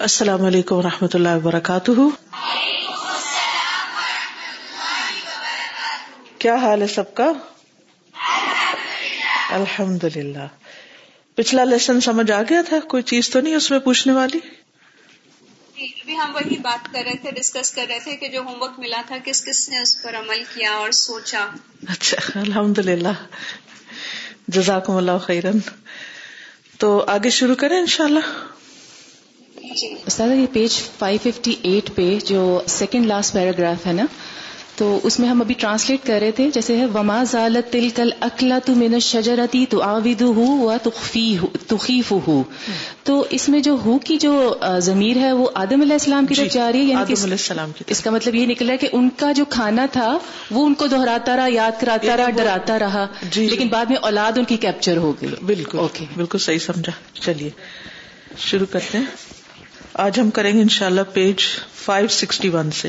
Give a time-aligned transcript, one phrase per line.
[0.00, 1.90] السلام علیکم و رحمۃ اللہ وبرکاتہ۔
[6.38, 7.32] کیا حال ہے سب کا؟
[9.50, 10.46] الحمد للہ
[11.34, 14.38] پچھلا لیسن سمجھ آ گیا تھا؟ کوئی چیز تو نہیں اس میں پوچھنے والی؟
[15.78, 18.78] ابھی ہم وہی بات کر رہے تھے ڈسکس کر رہے تھے کہ جو ہوم ورک
[18.78, 21.46] ملا تھا کس کس نے اس پر عمل کیا اور سوچا؟
[21.88, 23.14] اچھا الحمد للہ
[24.48, 25.58] جزاکم اللہ خیرن۔
[26.78, 28.59] تو آگے شروع کریں انشاءاللہ؟
[29.62, 34.04] استاد یہ پیج 558 پہ جو سیکنڈ لاسٹ پیراگراف ہے نا
[34.76, 38.10] تو اس میں ہم ابھی ٹرانسلیٹ کر رہے تھے جیسے ہے وما زالت تل کل
[38.20, 40.78] اکلا تو میں شجرتی تو آد ہوں
[41.66, 42.42] تخیف ہو
[43.04, 44.32] تو اس میں جو ہو کی جو
[44.82, 47.72] ضمیر ہے وہ آدم علیہ السلام کی طرف جی، جا رہی ہے یعنی علیہ السلام
[47.72, 50.16] کی اس کا مطلب یہ نکلا کہ ان کا جو کھانا تھا
[50.50, 53.96] وہ ان کو دہراتا رہا یاد کراتا یعنی رہا ڈراتا رہا جی لیکن بعد میں
[54.02, 55.34] اولاد ان کی کیپچر ہو گئی.
[55.44, 56.92] بالکل اوکے بالکل صحیح سمجھا.
[57.20, 57.50] چلیے
[58.38, 59.04] شروع کرتے ہیں۔
[60.02, 61.36] آج ہم کریں گے انشاءاللہ پیج
[61.86, 62.88] 561 سے،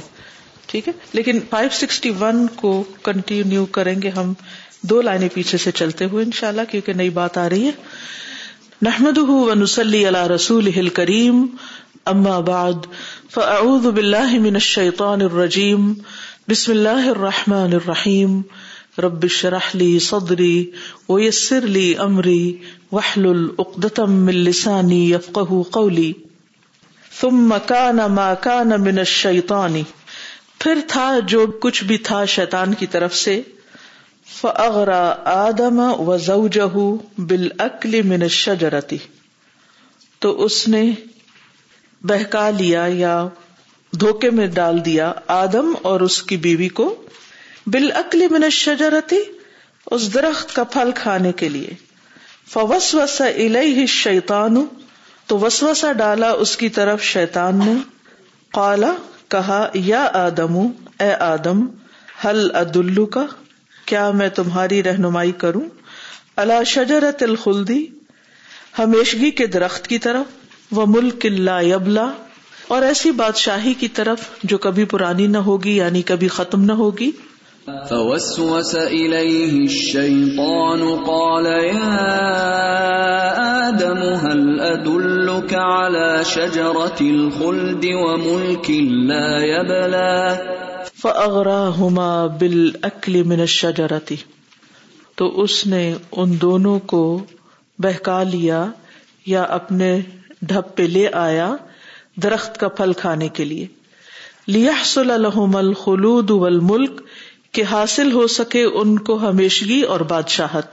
[0.68, 4.34] ٹھیک ہے؟ لیکن 561 کو کنٹینیو کریں گے ہم
[4.82, 7.72] دو لائنیں پیچھے سے چلتے ہوئے انشاءاللہ، کیونکہ نئی بات آ رہی ہے۔
[8.82, 11.46] نحمد ونسلی علی رسول کریم
[12.06, 12.88] اما بعد،
[13.34, 15.94] فاعوذ باللہ من الشیطان الرجیم،
[16.48, 18.42] بسم اللہ الرحمن الرحیم،
[18.98, 20.72] رب شرح لی صدری
[21.10, 22.58] ویسر لی امری
[22.92, 26.14] وحلل اقدتم من لسانی یفقہ قولی۔
[27.22, 29.84] ثم مکان ماکان من الشیطانی
[30.60, 33.42] پھر تھا جو کچھ بھی تھا شیطان کی طرف سے۔
[34.28, 36.68] فاغرا آدم و زوجہ
[37.22, 38.98] بالعقل من الشجرتی
[40.20, 40.84] تو اس نے
[42.02, 43.28] بہکا لیا یا
[43.94, 46.94] دھوکے میں ڈال دیا آدم اور اس کی بیوی کو
[47.68, 49.20] بالعقل من الشجرتی
[49.92, 51.74] اس درخت کا پھل کھانے کے لیے۔
[52.48, 54.66] فوس فوسوس الیہ الشیطان
[55.32, 57.74] تو وسوسا ڈالا اس کی طرف شیطان نے۔
[58.54, 58.94] قالا،
[59.28, 60.58] کہا، یا آدم،
[61.00, 61.66] اے آدم
[62.26, 63.26] حل ادلو کا
[63.86, 65.62] کیا میں تمہاری رہنمائی کروں؟
[66.36, 67.86] اللہ شجرت الخلدی،
[68.80, 70.26] ہمیشگی کے درخت کی طرف
[70.72, 72.12] وہ ملک اللہ یبلا،
[72.68, 77.12] اور ایسی بادشاہی کی طرف جو کبھی پرانی نہ ہوگی یعنی کبھی ختم نہ ہوگی۔
[77.68, 82.18] فوسوس إليه الشيطان قال يا
[83.68, 88.70] آدم هل أدلك على شجرة الخلد وملك
[89.10, 90.36] لا يبلى؟
[91.02, 94.14] فأغراهما بالأكل من الشجرة.
[95.16, 97.24] تو اس نے ان دونوں کو
[97.80, 98.66] بہکا لیا
[99.26, 100.02] یا اپنے
[100.42, 101.56] ڈھپ پہ لے آیا
[102.16, 103.68] درخت کا پھل کھانے کے لیے.
[104.48, 107.02] لیحصل لهم الخلود والملک
[107.52, 110.66] کہ حاصل ہو سکے ان کو ہمیشگی اور بادشاہت۔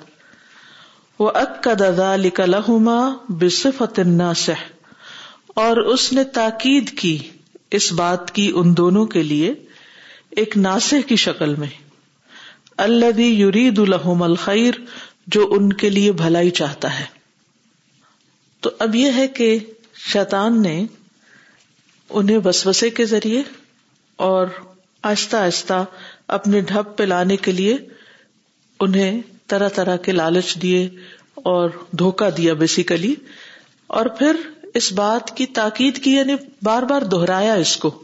[1.18, 4.68] وہ اک کا دادا لکھما بصفت ناسح
[5.46, 7.18] اور اس نے تاکید کی
[7.70, 9.54] اس بات کی ان دونوں کے لیے
[10.30, 11.68] ایک ناسح کی شکل میں۔
[12.76, 14.74] اللہ یرید الحم الخیر
[15.26, 17.04] جو ان کے لیے بھلائی چاہتا ہے۔
[18.60, 19.58] تو اب یہ ہے کہ
[19.94, 20.86] شیطان نے
[22.10, 23.42] انہیں وسوسے کے ذریعے
[24.16, 24.46] اور
[25.02, 25.84] آہستہ آہستہ
[26.28, 27.76] اپنے ڈھپ پہ لانے کے لیے
[28.80, 30.88] انہیں طرح طرح کے لالچ دیے
[31.34, 33.14] اور دھوکا دیا بیسیکلی
[33.86, 34.36] اور پھر
[34.74, 38.02] اس بات کی تاکید کی یعنی بار بار دہرایا اس کو۔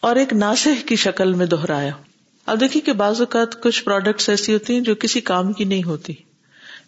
[0.00, 1.90] اور ایک ناسح کی شکل میں دہرایا۔
[2.46, 5.84] اب دیکھیے کہ بعض اوقات کچھ پروڈکٹس ایسی ہوتی ہیں جو کسی کام کی نہیں
[5.84, 6.12] ہوتی۔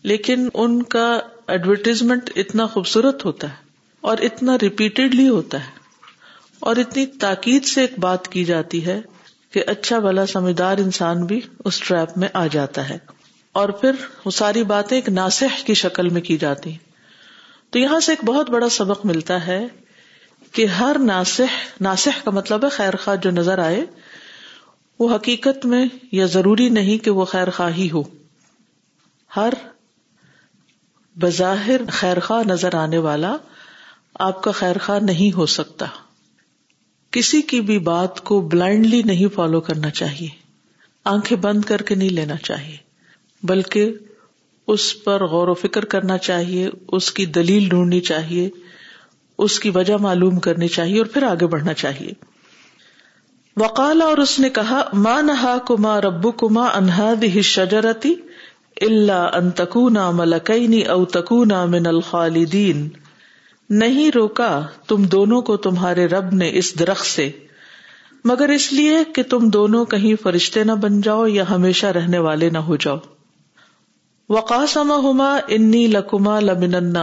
[0.02, 3.56] لیکن ان کا ایڈورٹیزمنٹ اتنا خوبصورت ہوتا ہے
[4.00, 5.70] اور اتنا ریپیٹڈلی ہوتا ہے۔
[6.60, 9.00] اور اتنی تاکید سے ایک بات کی جاتی ہے
[9.52, 12.98] کہ اچھا بلا سمجھدار انسان بھی اس ٹریپ میں آ جاتا ہے۔
[13.52, 13.92] اور پھر
[14.24, 16.76] وہ ساری باتیں ایک ناسح کی شکل میں کی جاتی۔
[17.70, 19.66] تو یہاں سے ایک بہت بڑا سبق ملتا ہے
[20.52, 23.86] کہ ہر ناسح ناسح کا مطلب ہے خیر خواہ جو نظر آئے،
[24.98, 28.02] وہ حقیقت میں یا ضروری نہیں کہ وہ خیر خواہ ہی ہو۔
[29.36, 29.54] ہر
[31.20, 33.36] بظاہر خیر خواہ نظر آنے والا
[34.14, 35.86] آپ کا خیر خواہ نہیں ہو سکتا۔
[37.12, 40.28] کسی کی بھی بات کو بلائنڈلی نہیں فالو کرنا چاہیے۔
[41.04, 42.76] آنکھیں بند کر کے نہیں لینا چاہیے۔
[43.42, 43.92] بلکہ
[44.66, 48.50] اس پر غور و فکر کرنا چاہیے، اس کی دلیل ڈھونڈنی چاہیے،
[49.38, 52.12] اس کی وجہ معلوم کرنی چاہیے اور پھر آگے بڑھنا چاہیے۔
[53.56, 58.14] وقال اور اس نے کہا ماں نہا کما ربو کما انہاد ہی شجرتی
[58.80, 62.88] اللہ انتقنا ملکئی او تکونا من الخالدین
[63.72, 67.30] نہیں روکا، تم دونوں کو تمہارے رب نے اس درخت سے۔
[68.24, 72.50] مگر اس لیے کہ تم دونوں کہیں فرشتے نہ بن جاؤ یا ہمیشہ رہنے والے
[72.50, 72.96] نہ ہو جاؤ۔
[74.28, 76.96] وقاسما ہوما انی لکما لمن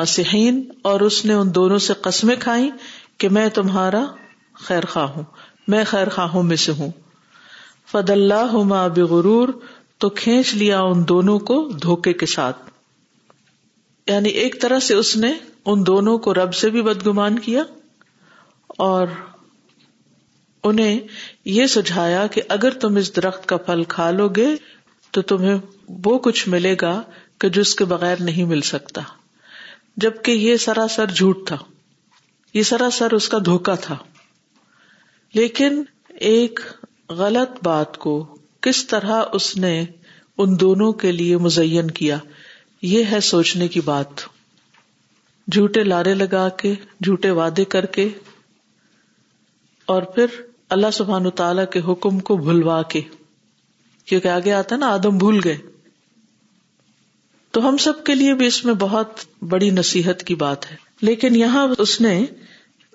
[0.81, 2.71] اور اس نے ان دونوں سے قسمیں کھائی
[3.18, 4.06] کہ میں تمہارا
[4.54, 5.24] خیر خواہ ہوں،
[5.68, 6.92] میں خیر خواہوں میں سے ہوں۔
[7.92, 8.57] فد اللہ
[8.95, 9.50] بغرور،
[9.98, 12.69] تو کھینچ لیا ان دونوں کو دھوکے کے ساتھ۔
[14.10, 15.34] یعنی ایک طرح سے اس نے
[15.66, 17.64] ان دونوں کو رب سے بھی بدگمان کیا
[18.68, 19.08] اور
[20.64, 21.00] انہیں
[21.46, 24.48] یہ سجھایا کہ اگر تم اس درخت کا پھل کھا لو گے
[25.12, 25.58] تو تمہیں
[25.90, 27.02] وہ کچھ ملے گا
[27.38, 29.02] کہ جس کے بغیر نہیں مل سکتا۔
[29.98, 31.58] جبکہ یہ سراسر جھوٹ تھا۔
[32.54, 33.98] یہ سراسر اس کا دھوکا تھا۔
[35.34, 36.60] لیکن ایک
[37.10, 39.86] غلط بات کو کس طرح اس نے
[40.38, 42.18] ان دونوں کے لیے مزین کیا؟
[42.81, 44.08] یہ ہے سوچنے کی بات۔
[45.52, 46.74] جھوٹے لارے لگا کے،
[47.04, 48.10] جھوٹے وعدے کر کے،
[49.86, 50.26] اور پھر
[50.70, 53.02] اللہ سبحان تعالی کے حکم کو بھلوا کے۔
[54.06, 55.58] کیونکہ آگے آتا نا، آدم بھول گئے۔
[57.52, 59.10] تو ہم سب کے لیے بھی اس میں بہت
[59.42, 62.26] بڑی نصیحت کی بات ہے۔ لیکن یہاں اس نے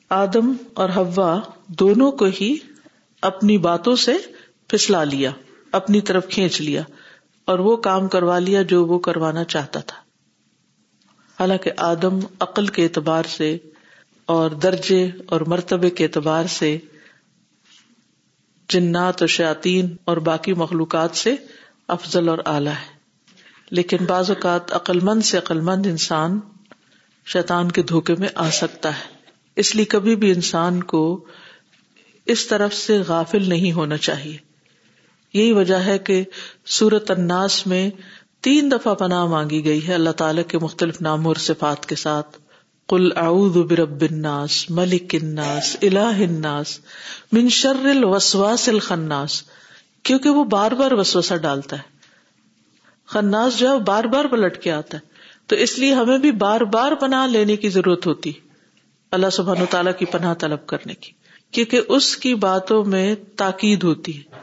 [0.08, 2.56] آدم اور ہوا دونوں کو ہی
[3.22, 4.12] اپنی باتوں سے
[4.68, 5.30] پھسلا لیا،
[5.72, 6.82] اپنی طرف کھینچ لیا۔
[7.44, 9.96] اور وہ کام کروا لیا جو وہ کروانا چاہتا تھا۔
[11.40, 13.58] حالانکہ آدم عقل کے اعتبار سے
[14.26, 16.78] اور درجے اور مرتبے کے اعتبار سے
[18.68, 21.34] جنات اور شاطین اور باقی مخلوقات سے
[21.88, 22.94] افضل اور اعلی ہے۔
[23.70, 26.40] لیکن بعض اوقات عقلمند سے عقلمند انسان
[27.26, 29.14] شیطان کے دھوکے میں آ سکتا ہے۔
[29.56, 31.24] اس لیے کبھی بھی انسان کو
[32.26, 34.53] اس طرف سے غافل نہیں ہونا چاہیے۔
[35.34, 36.24] یہی وجہ ہے کہ
[36.66, 37.90] سورت اناس میں
[38.40, 42.38] تین دفعہ پناہ مانگی گئی ہے اللہ تعالی کے مختلف ناموں اور صفات کے ساتھ۔
[42.88, 46.78] کل اعوذ برب الناس ملک الناس الہ الناس،
[47.32, 49.42] من شر الوسواس الخناس۔
[50.02, 51.82] کیونکہ وہ بار بار وسوسہ ڈالتا ہے۔
[53.06, 55.02] خناس جو ہے بار بار پلٹ کے آتا ہے۔
[55.46, 58.32] تو اس لیے ہمیں بھی بار بار پناہ لینے کی ضرورت ہوتی۔
[59.10, 61.12] اللہ سبحان و تعالیٰ کی پناہ طلب کرنے کی۔
[61.50, 64.33] کیونکہ اس کی باتوں میں تاکید ہوتی ہے۔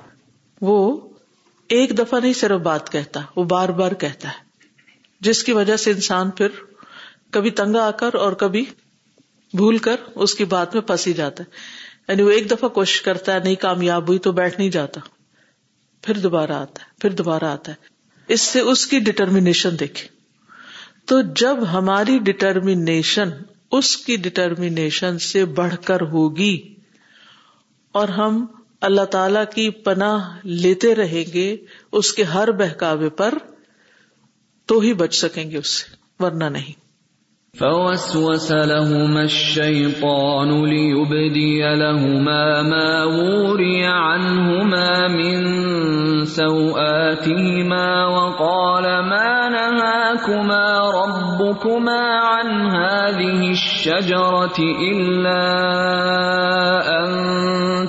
[0.61, 1.07] وہ
[1.67, 4.51] ایک دفعہ نہیں صرف بات کہتا، وہ بار بار کہتا ہے۔
[5.21, 6.47] جس کی وجہ سے انسان پھر
[7.31, 8.65] کبھی تنگا آ کر اور کبھی
[9.53, 11.49] بھول کر اس کی بات میں پھنسی جاتا ہے۔
[12.07, 15.01] یعنی وہ ایک دفعہ کوشش کرتا ہے، نہیں کامیاب ہوئی تو بیٹھ نہیں جاتا۔
[16.01, 17.91] پھر دوبارہ آتا ہے، پھر دوبارہ آتا ہے۔
[18.27, 20.07] اس سے اس کی ڈٹرمینیشن دیکھے
[21.05, 23.29] تو جب ہماری ڈٹرمینیشن
[23.71, 26.75] اس کی ڈٹرمینیشن سے بڑھ کر ہوگی
[27.91, 28.45] اور ہم
[28.81, 31.57] اللہ تعالی کی پناہ لیتے رہیں گے،
[31.91, 33.33] اس کے ہر بہکاوے پر
[34.65, 36.80] تو ہی بچ سکیں گے اس سے، ورنہ نہیں۔
[37.59, 45.43] فوسوس لهما الشيطان ليبدي لهما ما وري عنهما من
[46.25, 54.57] سوآتهما وقال ما نهاكما ربكما عن هذه الشجرة
[54.91, 55.43] إلا
[57.03, 57.11] أن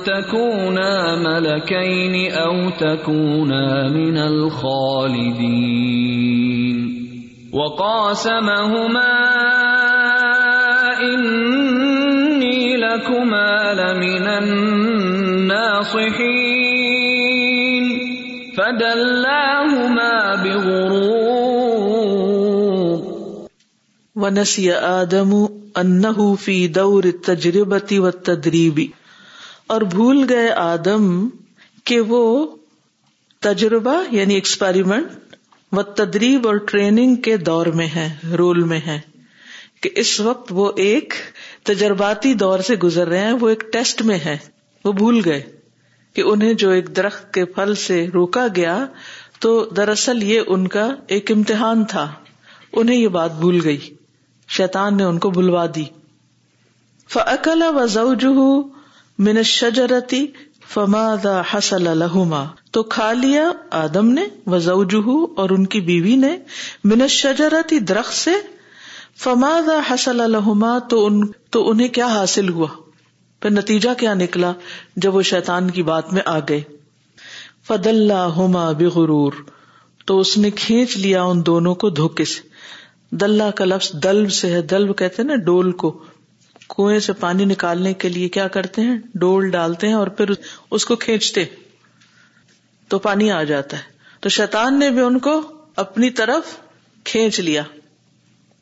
[0.02, 5.82] تكونا ملكين أو تكونا من الخالدين
[7.52, 9.08] وقاسمهما
[11.00, 15.82] انی لکما لمن الناصحین
[18.56, 21.32] فدلاهما بغرور.
[24.16, 25.46] ونسي آدم
[25.76, 28.80] انه في دور التجربة والتدريب.
[29.66, 31.28] اور بھول گئے آدم
[31.84, 32.46] کہ وہ
[33.40, 35.31] تجربہ یعنی ایکسپیریمنٹ
[35.72, 39.00] وہ تدریب اور ٹریننگ کے دور میں ہے، رول میں ہے۔
[39.80, 41.14] کہ اس وقت وہ ایک
[41.62, 44.38] تجرباتی دور سے گزر رہے ہیں، وہ ایک ٹیسٹ میں ہے۔
[44.84, 45.42] وہ بھول گئے
[46.14, 48.86] کہ انہیں جو ایک درخت کے پھل سے روکا گیا،
[49.38, 52.12] تو دراصل یہ ان کا ایک امتحان تھا۔
[52.72, 53.94] انہیں یہ بات بھول گئی۔
[54.48, 55.84] شیطان نے ان کو بلوا دی۔
[57.08, 58.60] فکلا و زوجہ
[59.18, 60.26] من شجرتی
[60.74, 66.38] فماد حسل لہما تو کھا لیا آدم نے وزوجہ اور ان کی بیوی نے،
[66.84, 68.30] من شجرتی درخت سے۔
[69.16, 72.66] فماد حسل لہما تو ان، تو انہیں کیا حاصل ہوا؟
[73.42, 74.52] پھر نتیجہ کیا نکلا؟
[74.96, 76.62] جب وہ شیطان کی بات میں آ گئے۔
[77.68, 79.32] فد اللہ ہوما بغرور۔
[80.06, 82.48] تو اس نے کھینچ لیا ان دونوں کو دھوکے سے۔
[83.10, 86.04] دلہ کا لفظ دلب سے ہے، دلب کہتے ہیں نا، ڈول کو۔
[86.76, 90.30] کنویں سے پانی نکالنے کے لیے کیا کرتے ہیں؟ ڈول ڈالتے ہیں اور پھر
[90.70, 91.44] اس کو کھینچتے
[92.88, 93.82] تو پانی آ جاتا ہے۔
[94.20, 95.42] تو شیطان نے بھی ان کو
[95.76, 96.56] اپنی طرف
[97.04, 97.62] کھینچ لیا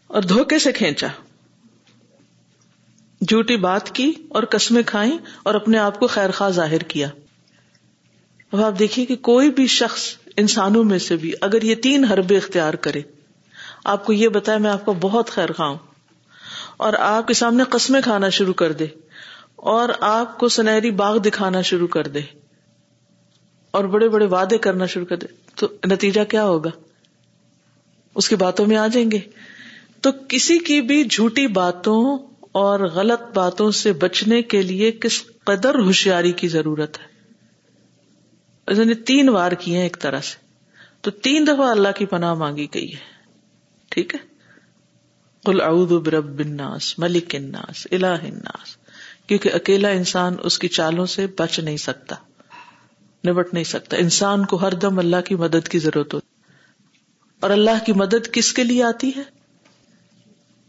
[0.07, 1.07] اور دھوکے سے کھینچا۔
[3.21, 7.09] جھوٹی بات کی اور قسمیں کھائیں اور اپنے آپ کو خیر خواہ ظاہر کیا۔
[8.53, 10.03] اب آپ دیکھیے کہ کوئی بھی شخص
[10.37, 13.03] انسانوں میں سے بھی اگر یہ تین حربے اختیار کرے،
[13.85, 15.90] آپ کو یہ بتایا میں آپ کو بہت خیر خواہ ہوں۔
[16.81, 18.87] اور آپ کے سامنے قسمیں کھانا شروع کر دے
[19.57, 22.21] اور آپ کو سنہری باغ دکھانا شروع کر دے
[23.71, 26.71] اور بڑے بڑے وعدے کرنا شروع کر دے تو نتیجہ کیا ہوگا؟
[28.15, 29.19] اس کی باتوں میں آ جائیں گے۔
[30.01, 32.19] تو کسی کی بھی جھوٹی باتوں
[32.53, 39.29] اور غلط باتوں سے بچنے کے لیے کس قدر ہوشیاری کی ضرورت ہے؟ نے تین
[39.29, 40.37] وار کیے ہیں ایک طرح سے۔
[41.01, 42.99] تو تین دفعہ اللہ کی پناہ مانگی گئی ہے۔
[43.89, 44.30] ٹھیک ہے؟
[45.45, 48.77] کل اعوذ برب الناس، ملک الناس، الہ الناس،
[49.27, 52.17] کیونکہ اکیلا انسان اس کی چالوں سے بچ نہیں سکتا،
[53.29, 56.27] نبٹ نہیں سکتا۔ انسان کو ہر دم اللہ کی مدد کی ضرورت ہوتی
[57.41, 59.23] اور اللہ کی مدد کس کے لیے آتی ہے؟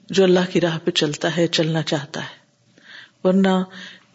[0.09, 2.41] جو اللہ کی راہ پہ چلتا ہے، چلنا چاہتا ہے۔
[3.23, 3.63] ورنہ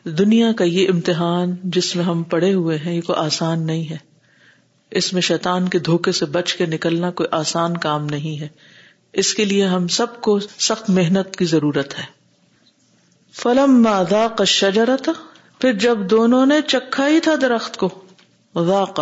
[0.04, 3.96] دنیا کا یہ امتحان جس میں ہم پڑے ہوئے ہیں، یہ کوئی آسان نہیں ہے۔
[4.90, 8.48] اس میں شیطان کے دھوکے سے بچ کے نکلنا کوئی آسان کام نہیں ہے۔
[9.16, 12.04] اس کے لیے ہم سب کو سخت محنت کی ضرورت ہے۔
[13.32, 15.12] فلم مادا کا شجرا تھا
[15.58, 18.04] پھر جب دونوں نے چکھا ہی تھا درخت کو،
[18.66, 19.00] ذاق۔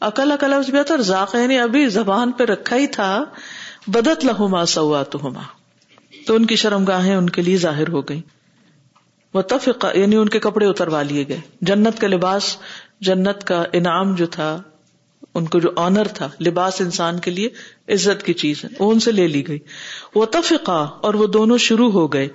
[0.00, 3.24] عقل عقل لفظ بھی اور ذاق یعنی ابھی زبان پہ رکھا ہی تھا،
[3.86, 5.18] بدت لہما سوا تو
[6.26, 8.20] تو ان کی شرم گاہیں ان کے لیے ظاہر ہو گئی
[9.34, 9.42] وہ
[9.94, 12.56] یعنی ان کے کپڑے اتروا لیے گئے۔ جنت کا لباس،
[13.00, 14.62] جنت کا انعام جو تھا
[15.38, 17.48] ان کو جو آنر تھا، لباس انسان کے لیے
[17.88, 19.58] عزت کی چیز ہے، وہ ان سے لے لی گئی۔
[20.14, 22.28] وہ تفقا اور وہ دونوں شروع ہو گئے۔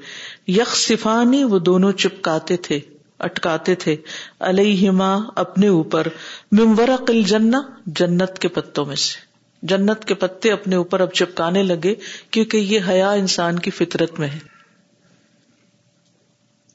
[0.47, 2.79] یک صفانی وہ دونوں چپکاتے تھے،
[3.19, 3.95] اٹکاتے تھے۔
[4.39, 6.07] علیہما اپنے اوپر۔
[6.51, 9.33] ممورق الجنہ جنت کے پتوں میں سے۔
[9.65, 11.95] جنت کے پتے اپنے اوپر اب چپکانے لگے،
[12.31, 14.39] کیونکہ یہ حیا انسان کی فطرت میں ہے۔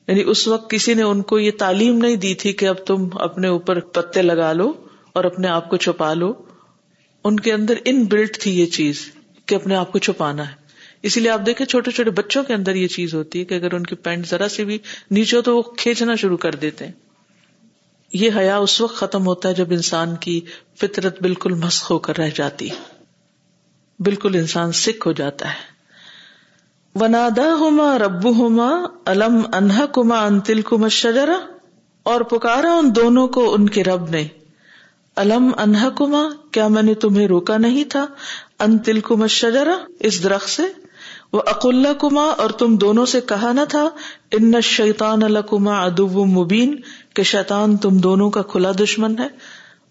[0.08, 3.08] یعنی اس وقت کسی نے ان کو یہ تعلیم نہیں دی تھی کہ اب تم
[3.12, 4.72] اپنے اوپر پتے لگا لو۔
[5.18, 6.32] اور اپنے آپ کو چھپا لو۔
[7.24, 9.10] ان کے اندر ان بلٹ تھی یہ چیز
[9.46, 10.54] کہ اپنے آپ کو چھپانا ہے۔
[11.02, 13.74] اسی لیے آپ دیکھیں چھوٹے چھوٹے بچوں کے اندر یہ چیز ہوتی ہے کہ اگر
[13.74, 14.78] ان کی پینٹ ذرا سی بھی
[15.10, 16.92] نیچے ہو تو وہ کھینچنا شروع کر دیتے ہیں۔
[18.12, 20.40] یہ حیا اس وقت ختم ہوتا ہے جب انسان کی
[20.80, 22.68] فطرت بالکل مسخ ہو کر رہ جاتی
[23.98, 25.78] بالکل انسان سکھ ہو جاتا ہے۔
[26.94, 28.70] ونادا ہوما ربو ہوما
[29.04, 31.38] الم انہ کما انتل کما شجرا
[32.02, 34.28] اور پکارا ان دونوں کو ان کے رب نے۔
[35.18, 36.22] الم انہ کما
[36.52, 38.06] کیا میں نے تمہیں روکا نہیں تھا؟
[38.58, 40.62] انتل کما شجرا اس درخت سے۔
[41.32, 43.88] وہ اقل کما اور تم دونوں سے کہا نہ تھا،
[44.32, 46.80] ان شیتان الکما ادب مبین،
[47.14, 49.28] کہ شیطان تم دونوں کا کھلا دشمن ہے۔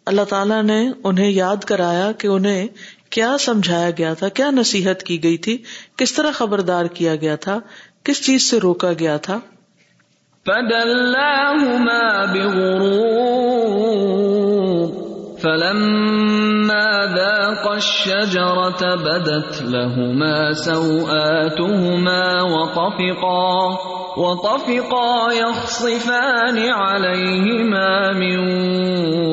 [0.05, 2.67] اللہ تعالیٰ نے انہیں یاد کرایا کہ انہیں
[3.10, 5.57] کیا سمجھایا گیا تھا، کیا نصیحت کی گئی تھی،
[5.98, 7.60] کس طرح خبردار کیا گیا تھا،
[8.03, 9.39] کس چیز سے روکا گیا تھا۔
[15.44, 23.77] فلما ذاقا الشجرة بدت لهما سوآتهما وطفقا
[24.17, 28.38] وطفقا يخصفان عليهما من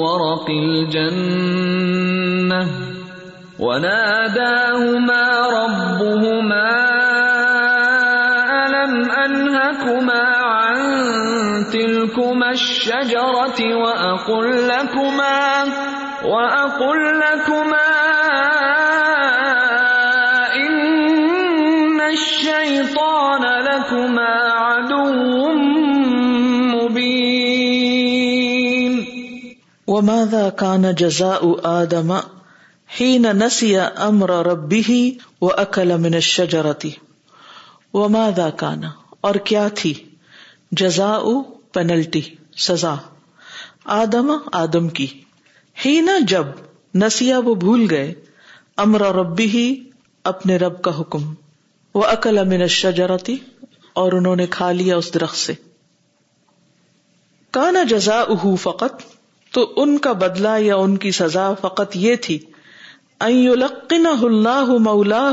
[0.00, 1.74] ورق الجنة.
[3.58, 5.24] وناداهما
[5.60, 6.70] ربهما
[8.66, 10.80] ألم أنهكما عن
[11.72, 15.64] تلكما الشجرة وأقل لكما
[16.24, 17.88] وأقل لكما
[20.56, 25.52] إن الشيطان لكما عدو
[26.74, 27.54] مبين
[29.88, 32.12] وماذا كان جزاء آدم
[33.00, 36.88] حين نسي امر ربه واكل من الشجرة؟
[37.94, 38.82] وماذا كان؟
[39.20, 39.94] اور کیا تھی؟
[40.72, 41.22] جزاء
[41.72, 42.20] پینلٹی
[42.56, 42.94] سزا۔
[43.84, 45.06] آدم آدم کی۔
[45.84, 46.44] ہی نہ جب
[46.94, 48.14] نسیا وہ بھول گئے،
[48.76, 49.84] امر ربی ہی
[50.24, 51.34] اپنے رب کا حکم۔
[51.94, 53.36] وہ عقل امن الشجرتی
[53.92, 55.52] اور انہوں نے کھا لیا اس درخت سے۔
[57.50, 58.24] کانا جزا
[58.60, 59.02] فقط،
[59.50, 62.38] تو ان کا بدلہ یا ان کی سزا فقط یہ تھی
[63.18, 65.30] اللہ مولا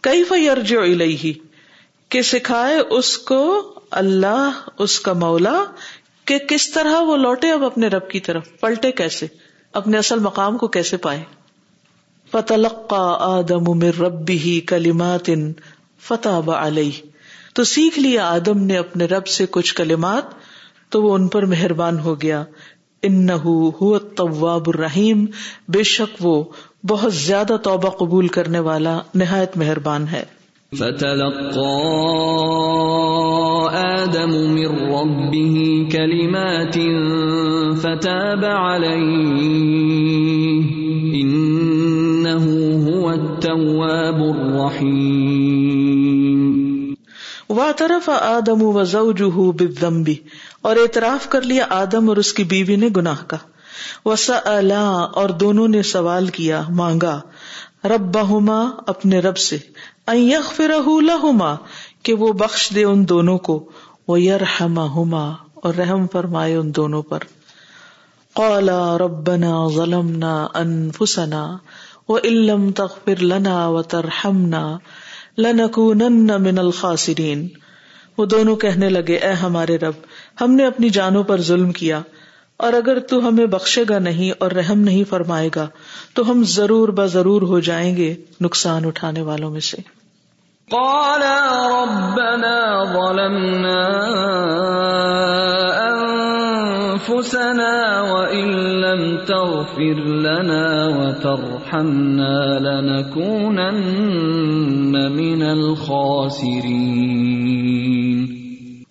[0.00, 1.32] کئی فیرج الیہ،
[2.08, 5.64] کہ سکھائے اس کو اللہ، اس کا مولا،
[6.24, 9.26] کہ کس طرح وہ لوٹے اب اپنے رب کی طرف، پلٹے کیسے۔
[9.72, 11.22] اپنے اصل مقام کو کیسے پائے؟
[12.30, 15.30] فتلقا آدم من ربی کلمات
[16.00, 17.06] فتح علیہ
[17.54, 20.22] تو سیکھ لیا آدم نے اپنے رب سے کچھ کلمات،
[20.88, 22.44] تو وہ ان پر مہربان ہو گیا۔
[23.02, 25.26] ان التواب الرحیم
[25.68, 26.44] بے شک وہ
[26.88, 30.24] بہت زیادہ توبہ قبول کرنے والا نہایت مہربان ہے۔
[30.78, 31.72] فتلقى
[33.76, 35.56] آدم من ربه
[35.92, 36.76] كلمات
[37.82, 39.32] فتاب عليه
[41.14, 42.44] إنه
[42.88, 45.34] هو التواب الرحيم.
[47.48, 50.10] وا طرف آدم و زوجہ بالذنب،
[50.62, 53.36] اور اعتراف کر لیا آدم اور اس کی بیوی نے گناہ کا۔
[54.04, 57.20] وسألا، اور دونوں نے سوال کیا، مانگا
[57.84, 59.58] ربہما اپنے رب سے
[60.08, 61.54] لہما،
[62.02, 63.70] کہ وہ بخش دے ان دونوں کو
[64.08, 67.18] وہ یرحما ویرحمہما، اور رحم فرمائے ان دونوں پر۔
[68.34, 71.56] قالا ربنا ظلمنا انفسنا
[72.08, 74.78] وان لم تغفر لنا وترحمنا
[75.38, 77.48] لنکونن من الخاسرین۔
[78.18, 79.94] وہ دونوں کہنے لگے، اے ہمارے رب،
[80.40, 82.00] ہم نے اپنی جانوں پر ظلم کیا۔
[82.62, 85.68] اور اگر تو ہمیں بخشے گا نہیں اور رحم نہیں فرمائے گا
[86.14, 89.76] تو ہم ضرور ب ضرور ہو جائیں گے نقصان اٹھانے والوں میں سے۔
[90.70, 94.08] قالا ربنا ظلمنا
[96.88, 108.26] انفسنا وان لم تغفر لنا وترحمنا لنكونن من الخاسرين۔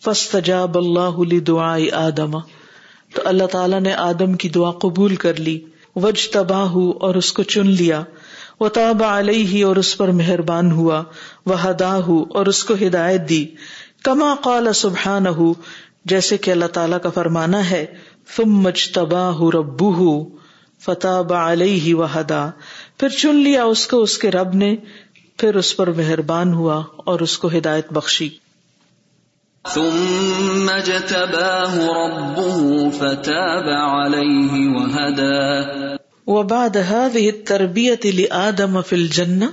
[0.04, 2.61] فاستجاب اللہ لدعاء آدم۔
[3.14, 5.60] تو اللہ تعالیٰ نے آدم کی دعا قبول کر لی۔
[5.96, 8.04] وج تباہ اور اس کو چن لیا۔
[8.60, 11.04] وہ تاب علیہ اور اس پر مہربان ہوا۔
[11.46, 11.96] وہ ہدا
[12.30, 13.46] اور اس کو ہدایت دی۔
[14.04, 15.26] کما قال سبحان
[16.06, 17.86] جیسے کہ اللہ تعالیٰ کا فرمانا ہے
[18.36, 20.30] فم مج تباہ ربو
[20.80, 22.50] فتح علیہ و ہدا
[22.98, 24.76] پھر چن لیا اس کو، اس کے رب نے۔
[25.38, 28.30] پھر اس پر مہربان ہوا اور اس کو ہدایت بخشی۔
[29.70, 35.66] ثم جتباه ربه فتاب عليه وهدى.
[36.28, 39.46] وبعد هذه التربية لآدم في الجنة،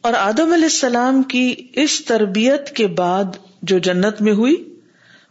[0.00, 3.24] اور آدم علیہ السلام کی اس تربیت کے بعد
[3.62, 4.78] جو جنت میں ہوئی،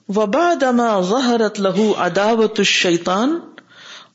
[0.08, 3.40] وبعد ما ظهرت له عداوت الشیطان،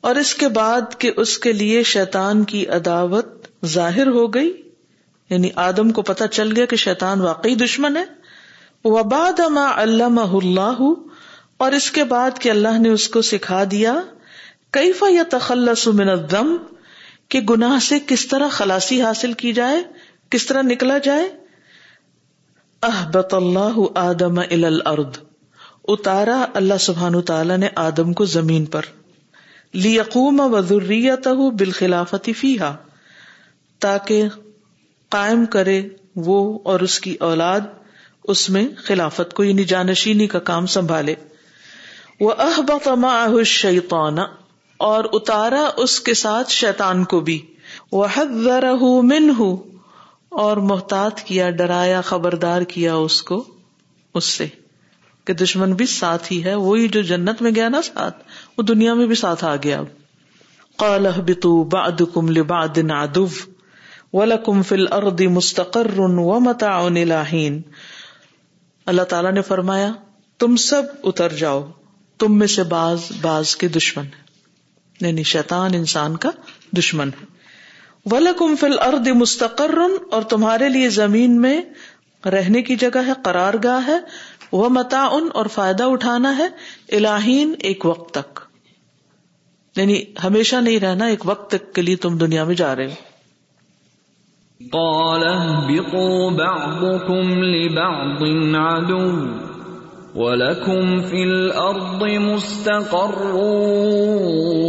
[0.01, 4.53] اور اس کے بعد کہ اس کے لیے شیطان کی عداوت ظاہر ہو گئی
[5.29, 8.22] یعنی آدم کو پتہ چل گیا کہ شیطان واقعی دشمن ہے۔
[8.85, 10.81] وباد ما علامہ اللہ،
[11.57, 13.93] اور اس کے بعد کہ اللہ نے اس کو سکھا دیا
[14.73, 16.55] کیفا یا تخلص من الدم
[17.29, 19.81] کہ گناہ سے کس طرح خلاصی حاصل کی جائے،
[20.31, 21.27] کس طرح نکلا جائے؟
[22.83, 25.19] احبط اللہ آدم الارض،
[25.87, 28.85] اتارا اللہ سبحان تعالی نے آدم کو زمین پر،
[29.73, 32.75] لیقوم و ذریتہ بالخلافت فیہا،
[33.81, 34.27] تاکہ
[35.11, 35.81] قائم کرے
[36.25, 37.71] وہ اور اس کی اولاد
[38.23, 41.15] اس میں خلافت کو یعنی جانشینی کا کام سنبھالے۔
[42.19, 44.17] وہ احبط معه شیطان
[44.77, 47.45] اور اتارا اس کے ساتھ شیطان کو بھی۔
[47.91, 48.07] وہ
[49.01, 49.53] منه،
[50.29, 53.43] اور محتاط کیا، ڈرایا، خبردار کیا اس کو،
[54.13, 54.47] اس سے۔
[55.25, 58.23] کہ دشمن بھی ساتھ ہی ہے، وہی جو جنت میں گیا نا ساتھ،
[58.57, 59.81] وہ دنیا میں بھی ساتھ آ گیا۔
[60.77, 63.27] قال اهبطوا بعضكم لبعض عدو،
[64.13, 67.61] ولكم في الارض مستقر ومتاع الى حين۔
[68.85, 69.91] اللہ تعالیٰ نے فرمایا،
[70.39, 71.71] تم سب اتر جاؤ،
[72.19, 74.23] تم میں سے باز باز کے دشمن ہے
[75.07, 76.29] یعنی شیطان انسان کا
[76.77, 77.25] دشمن ہے۔
[78.11, 79.77] ولکم فل ارد مستقر،
[80.11, 81.61] اور تمہارے لیے زمین میں
[82.25, 83.97] رہنے کی جگہ ہے، قرار گاہ ہے۔
[84.51, 86.47] وہ متا ان اور فائدہ اٹھانا ہے،
[86.91, 88.39] الہین، ایک وقت تک۔
[89.75, 93.12] یعنی ہمیشہ نہیں رہنا، ایک وقت تک کے لیے تم دنیا میں جا رہے ہو۔
[94.71, 98.23] قال اهبطوا بعضكم لبعض
[98.55, 99.27] عدو
[100.15, 103.31] ولكم في الارض مستقر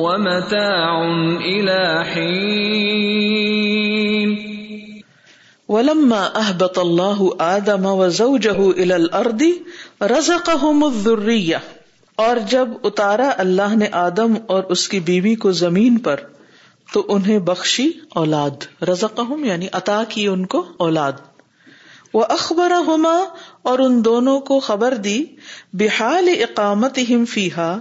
[0.03, 3.35] ومتاع الى حين.
[5.69, 9.43] ولما اهبط الله ادم وزوجه الى الارض
[10.03, 11.59] رزقهم الذريه
[12.17, 16.17] اور جب اتارا اللہ نے آدم اور اس کی بیوی کو زمین پر
[16.95, 21.13] تو انہیں بخشی اولاد رزق یعنی عطا کی ان کو اولاد۔
[22.15, 23.25] وہ اخبر ہوما
[23.63, 25.25] اور ان دونوں کو خبر دی،
[25.73, 27.79] بحال اقامت ہم فیحا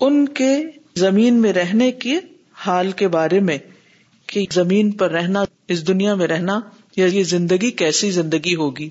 [0.00, 0.64] ان کے
[0.96, 2.18] زمین میں رہنے کے
[2.54, 3.58] حال کے بارے میں،
[4.26, 6.60] کہ زمین پر رہنا، اس دنیا میں رہنا،
[6.96, 8.90] یا یہ زندگی کیسی زندگی ہوگی۔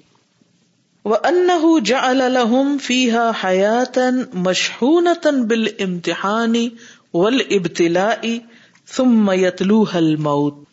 [1.05, 1.49] وہ ان
[1.83, 5.07] جا الحم فیحا حیاتن مشہون
[5.47, 6.69] بال امتحانی
[7.13, 8.39] ول ابتلائی
[8.87, 10.65] ثم يتلوها الموت،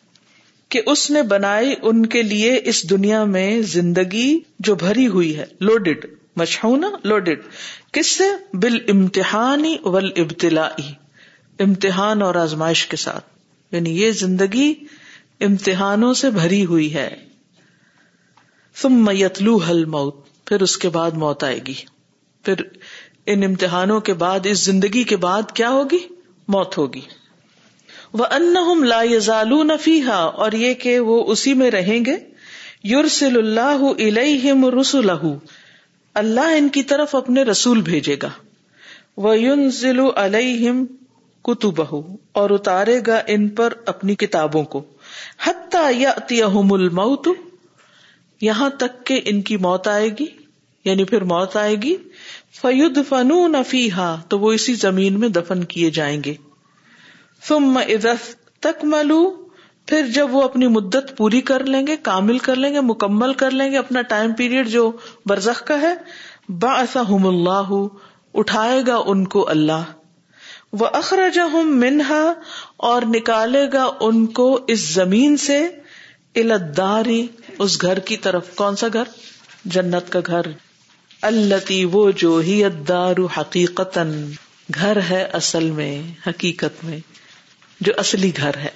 [0.69, 5.45] کہ اس نے بنائی ان کے لیے اس دنیا میں زندگی جو بھری ہوئی ہے۔
[5.59, 7.41] لوڈیڈ مشہور لوڈیڈ
[7.91, 10.93] کس سے؟ بال امتحانی ول ابتلائی
[11.59, 13.25] امتحان اور آزمائش کے ساتھ۔
[13.71, 14.73] یعنی یہ زندگی
[15.41, 17.15] امتحانوں سے بھری ہوئی ہے۔
[18.75, 21.73] ثم يتلوها الموت، پھر اس کے بعد موت آئے گی۔
[22.43, 22.53] پھر
[23.25, 26.07] ان امتحانوں کے بعد، اس زندگی کے بعد کیا ہوگی؟
[26.47, 27.01] موت ہوگی۔
[28.13, 32.15] وہ ان لا یزالو نفیحا اور یہ کہ وہ اسی میں رہیں گے۔
[32.83, 35.09] یورسل اللہ الہم رسول
[36.13, 38.29] اللہ ان کی طرف اپنے رسول بھیجے گا۔
[39.17, 40.85] وہ یون ضلع علیہم
[41.41, 41.81] کتب
[42.31, 44.83] اور اتارے گا ان پر اپنی کتابوں کو۔
[45.43, 46.13] حتیٰ یا
[46.71, 47.27] الموت،
[48.41, 50.25] یہاں تک کہ ان کی موت آئے گی
[50.85, 51.95] یعنی پھر موت آئے گی۔
[52.61, 56.33] فیود فنو نفیحا تو وہ اسی زمین میں دفن کیے جائیں گے۔
[57.47, 57.79] ثم
[58.59, 59.49] تک ملو
[59.85, 63.51] پھر جب وہ اپنی مدت پوری کر لیں گے، کامل کر لیں گے، مکمل کر
[63.51, 64.91] لیں گے، اپنا ٹائم پیریڈ جو
[65.25, 65.93] برزخ کا ہے
[66.49, 67.87] با اللہ،
[68.33, 69.83] اٹھائے گا ان کو اللہ۔
[70.73, 72.33] وہ اخراج منہا
[72.77, 75.67] اور نکالے گا ان کو اس زمین سے
[76.35, 77.27] الداری
[77.59, 79.03] اس گھر کی طرف۔ کون سا گھر؟
[79.65, 80.41] جنت کا گھر۔
[81.21, 83.99] التی وہ جو ہی ادار حقیقت
[84.75, 86.99] گھر ہے اصل میں، حقیقت میں۔
[87.81, 88.69] جو اصلی گھر ہے۔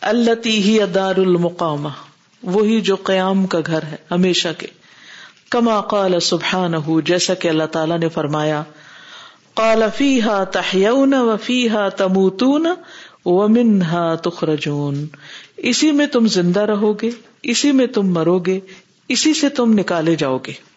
[0.00, 1.88] التی ہی ادار المقامہ
[2.42, 4.66] وہی جو قیام کا گھر ہے ہمیشہ کے۔
[5.50, 6.72] کما قال سبحان
[7.04, 8.62] جیسا کہ اللہ تعالیٰ نے فرمایا،
[9.54, 12.66] قال فیحا تحیون و فیحا تموتون
[13.24, 15.06] و منہا تخرجون۔
[15.56, 17.10] اسی میں تم زندہ رہو گے،
[17.42, 18.60] اسی میں تم مرو گے،
[19.08, 20.71] اسی سے تم نکالے جاؤ گے۔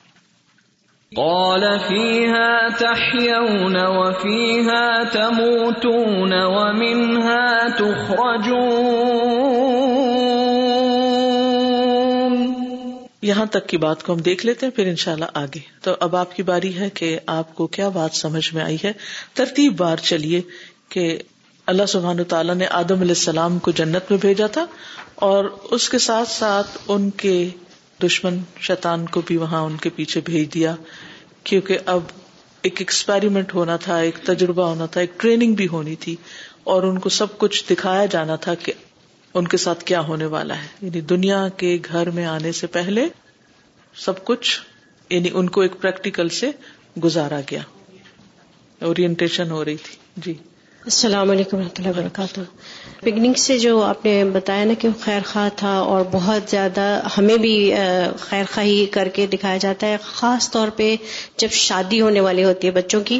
[1.15, 9.05] قال، فيها تحيون وفيها تموتون ومنها تخرجون.
[13.21, 16.35] یہاں تک کی بات کو ہم دیکھ لیتے ہیں، پھر انشاءاللہ آگے۔ تو اب آپ
[16.35, 18.93] کی باری ہے کہ آپ کو کیا بات سمجھ میں آئی ہے۔
[19.33, 20.41] ترتیب بار چلیے
[20.89, 21.17] کہ
[21.65, 24.65] اللہ سبحان تعالیٰ نے آدم علیہ السلام کو جنت میں بھیجا تھا
[25.15, 27.49] اور اس کے ساتھ ساتھ ان کے
[28.03, 30.75] دشمن شیطان کو بھی وہاں ان کے پیچھے بھیج دیا،
[31.43, 32.01] کیونکہ اب
[32.62, 36.15] ایک ایکسپیریمنٹ ہونا تھا، ایک تجربہ ہونا تھا، ایک ٹریننگ بھی ہونی تھی،
[36.63, 38.73] اور ان کو سب کچھ دکھایا جانا تھا کہ
[39.34, 43.08] ان کے ساتھ کیا ہونے والا ہے۔ یعنی دنیا کے گھر میں آنے سے پہلے
[43.95, 44.62] سب کچھ
[45.10, 46.51] یعنی ان کو ایک پریکٹیکل سے
[47.03, 47.62] گزارا گیا۔
[48.81, 50.34] اورینٹیشن ہو رہی تھی۔ جی۔
[50.86, 52.39] السلام علیکم و رحمۃ اللہ وبرکاتہ۔
[53.04, 57.38] بگننگ سے جو آپ نے بتایا نا کہ خیر خواہ تھا اور بہت زیادہ ہمیں
[57.38, 57.74] بھی
[58.19, 60.95] خیر خواہی کر کے دکھایا جاتا ہے، خاص طور پہ
[61.38, 63.19] جب شادی ہونے والی ہوتی ہے بچوں کی،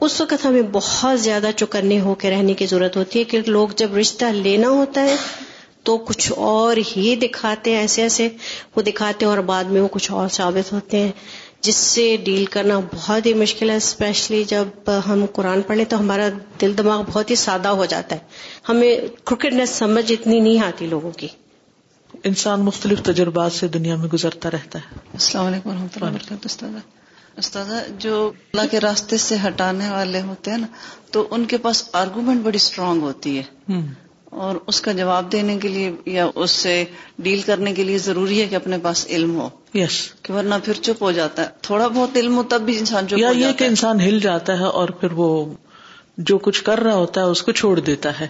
[0.00, 3.68] اس وقت ہمیں بہت زیادہ چکنے ہو کے رہنے کی ضرورت ہوتی ہے کہ لوگ
[3.76, 5.16] جب رشتہ لینا ہوتا ہے
[5.82, 8.28] تو کچھ اور ہی دکھاتے ہیں، ایسے ایسے
[8.76, 11.12] وہ دکھاتے ہیں اور بعد میں وہ کچھ اور ثابت ہوتے ہیں۔
[11.64, 16.28] جس سے ڈیل کرنا بہت ہی مشکل ہے اسپیشلی جب ہم قرآن پڑھیں تو ہمارا
[16.60, 18.20] دل دماغ بہت ہی سادہ ہو جاتا ہے۔
[18.68, 21.28] ہمیں کرکٹنیس سمجھ اتنی نہیں آتی لوگوں کی۔
[22.24, 26.46] انسان مختلف تجربات سے دنیا میں گزرتا رہتا ہے۔ السلام علیکم و رحمۃ اللہ وبرکاتہ
[26.46, 26.68] استاد
[27.36, 27.66] استاد
[27.98, 30.66] جو اللہ کے راستے سے ہٹانے والے ہوتے ہیں نا
[31.10, 33.72] تو ان کے پاس آرگومنٹ بڑی اسٹرانگ ہوتی ہے۔
[34.34, 36.84] اور اس کا جواب دینے کے لیے یا اس سے
[37.18, 40.72] ڈیل کرنے کے لیے ضروری ہے کہ اپنے پاس علم ہو۔ یس کہ ورنہ پھر
[40.72, 43.64] چپ ہو جاتا ہے۔ تھوڑا بہت علم ہو تب بھی انسان چپ یا یہ کہ
[43.64, 45.52] انسان ہل جاتا ہے اور پھر وہ
[46.18, 48.26] جو کچھ کر رہا ہوتا ہے اس کو چھوڑ دیتا ہے۔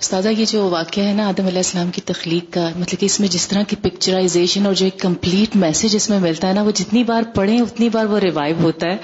[0.00, 3.20] استاذہ یہ جو واقعہ ہے نا آدم علیہ السلام کی تخلیق کا مطلب کہ اس
[3.20, 6.62] میں جس طرح کی پکچرائزیشن اور جو ایک کمپلیٹ میسج اس میں ملتا ہے نا
[6.62, 8.96] وہ جتنی بار پڑھیں اتنی بار وہ ریوائو ہوتا ہے۔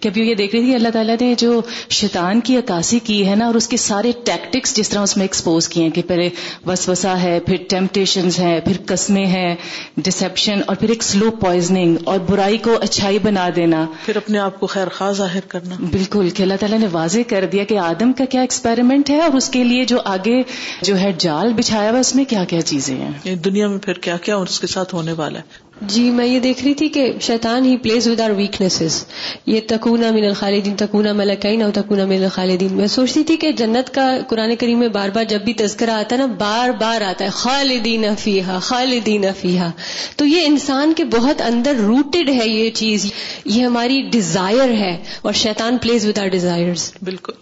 [0.00, 1.60] کہ ابھی یہ دیکھ رہی تھی اللہ تعالیٰ نے جو
[1.90, 5.24] شیطان کی عکاسی کی ہے نا اور اس کے سارے ٹیکٹکس جس طرح اس میں
[5.24, 6.28] ایکسپوز کیے ہیں کہ پہلے
[6.66, 9.54] وسوسہ ہے پھر ٹیمپٹیشنز ہیں پھر قسمیں ہیں
[9.96, 14.60] ڈسپشن اور پھر ایک سلو پوائزنگ اور برائی کو اچھائی بنا دینا۔ پھر اپنے آپ
[14.60, 18.12] کو خیر خواہ ظاہر کرنا۔ بالکل کہ اللہ تعالیٰ نے واضح کر دیا کہ آدم
[18.12, 20.39] کا کیا ایکسپیریمنٹ ہے اور اس کے لیے جو آگے
[20.82, 24.16] جو ہے جال بچھایا ہوا اس میں کیا کیا چیزیں ہیں؟ دنیا میں پھر کیا
[24.16, 27.64] کیا اس کے ساتھ ہونے والا ہے؟ جی میں یہ دیکھ رہی تھی کہ شیطان
[27.64, 29.04] ہی پلیز ود آر ویکنیسز
[29.46, 32.72] یہ تکونا من الخالدین تکونا ملکین اور تکونا من الخالدین.
[32.72, 36.16] میں سوچتی تھی کہ جنت کا قرآن کریم میں بار بار جب بھی تذکرہ آتا
[36.16, 39.70] ہے نا بار بار آتا ہے خالدین فیحا خالدین فیحا
[40.16, 43.12] تو یہ انسان کے بہت اندر روٹڈ ہے یہ چیز.
[43.44, 46.72] یہ ہماری ڈیزائر ہے اور شیطان پلیز ود آر ڈیزائر
[47.02, 47.32] بالکل۔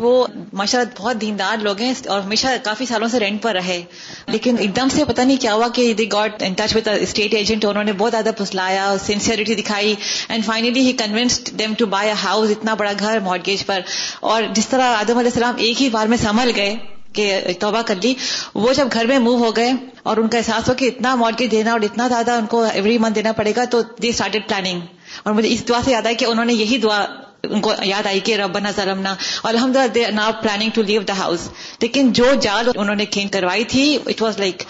[0.00, 3.82] وہ ماشاء اللہ بہت دیندار لوگ ہیں اور ہمیشہ کافی سالوں سے رینٹ پر رہے۔
[4.26, 7.34] لیکن ایک دم سے پتہ نہیں کیا ہوا کہ they got in touch with state
[7.34, 9.94] agent انہوں نے بہت زیادہ پسلایا سنسیئرٹی دکھائی۔
[10.28, 13.80] And finally he convinced them to buy a house اتنا بڑا گھر مارگیج پر۔
[14.20, 16.76] اور جس طرح آدم علیہ السلام ایک ہی بار میں سنبھل گئے
[17.12, 18.14] کہ توبہ کر لی،
[18.54, 21.50] وہ جب گھر میں موو ہو گئے اور ان کا احساس ہو کہ اتنا مارگیج
[21.50, 24.80] دینا اور اتنا زیادہ ان کو ایوری منتھ دینا پڑے گا تو دی اسٹارٹیڈ پلاننگ
[25.22, 27.06] اور مجھے اس دعا سے یاد ہے کہ انہوں نے یہی دعا
[27.42, 31.18] ان کو یاد آئی کہ ربنا ظلمنا اور الحمد للہ نا planning to leave the
[31.18, 31.48] house
[31.80, 34.62] لیکن جو جال انہوں نے کھینچ کروائی تھی اٹ واز لائک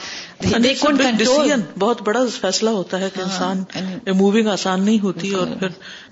[1.78, 3.64] بہت بڑا فیصلہ ہوتا ہے کہ انسان
[4.06, 5.68] موونگ آسان نہیں ہوتی اور پھر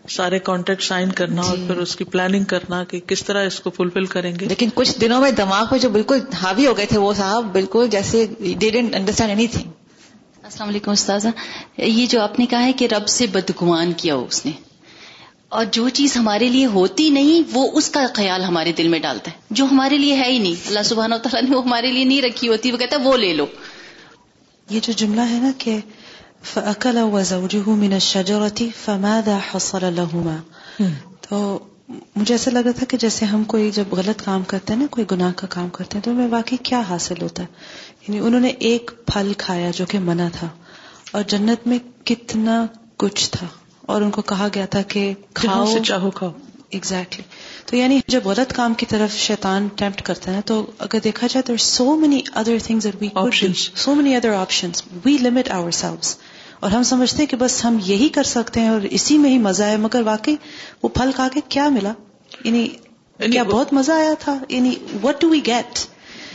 [0.09, 3.71] سارے کانٹیکٹ سائن کرنا اور پھر اس کی پلاننگ کرنا کہ کس طرح اس کو
[3.71, 6.99] فلفل کریں گے۔ لیکن کچھ دنوں میں دماغ میں جو بالکل حاوی ہو گئے تھے
[6.99, 9.71] وہ صاحب بالکل جیسے انڈرسٹینڈ اینی تھنگ
[10.43, 11.29] السلام علیکم استاذہ۔
[11.77, 14.53] یہ جو آپ نے کہا ہے کہ رب سے بدگمان کیا اس نے
[15.49, 19.31] اور جو چیز ہمارے لیے ہوتی نہیں وہ اس کا خیال ہمارے دل میں ڈالتا
[19.31, 22.05] ہے۔ جو ہمارے لیے ہے ہی نہیں۔ اللہ سبحانہ و تعالیٰ نے وہ ہمارے لیے
[22.05, 23.47] نہیں رکھی ہوتی وہ کہتا ہے وہ لے لو۔
[24.71, 25.79] یہ جو جملہ ہے نا کہ
[26.43, 30.37] فَأَكَلَ وَزَوْجُهُ مِنَ الشَّجَرَةِ فَمَاذَا حَصَلَ لَهُمَا۔
[31.29, 31.59] تو
[32.17, 34.87] مجھے ایسا لگ رہا تھا کہ جیسے ہم کوئی جب غلط کام کرتے ہیں نا
[34.91, 37.49] کوئی گناہ کا کام کرتے ہیں تو ہمیں واقعی کیا حاصل ہوتا ہے؟
[38.09, 40.49] یعنی انہوں نے ایک پھل کھایا جو کہ منع تھا
[41.13, 43.47] اور جنت میں کتنا کچھ تھا۔
[43.89, 46.31] اور ان کو کہا گیا تھا کہ کھاؤ۔ سے چاہو کھاؤ۔
[46.71, 47.23] ایگزیکٹلی
[47.67, 51.43] تو یعنی جب غلط کام کی طرف شیطان ٹیمپٹ کرتا ہے تو اگر دیکھا جائے
[51.43, 52.87] تو so many other things
[53.75, 54.71] so many other option
[55.05, 56.17] we limit ourselves
[56.61, 59.39] اور ہم سمجھتے ہیں کہ بس ہم یہی کر سکتے ہیں اور اسی میں ہی
[59.39, 60.37] مزہ ہے مگر واقعی
[60.83, 61.93] وہ پھل کھا کے کیا ملا؟
[62.45, 62.69] یعنی
[63.33, 65.79] کیا بہت مزہ آیا تھا؟ یعنی وٹ ڈو وی گیٹ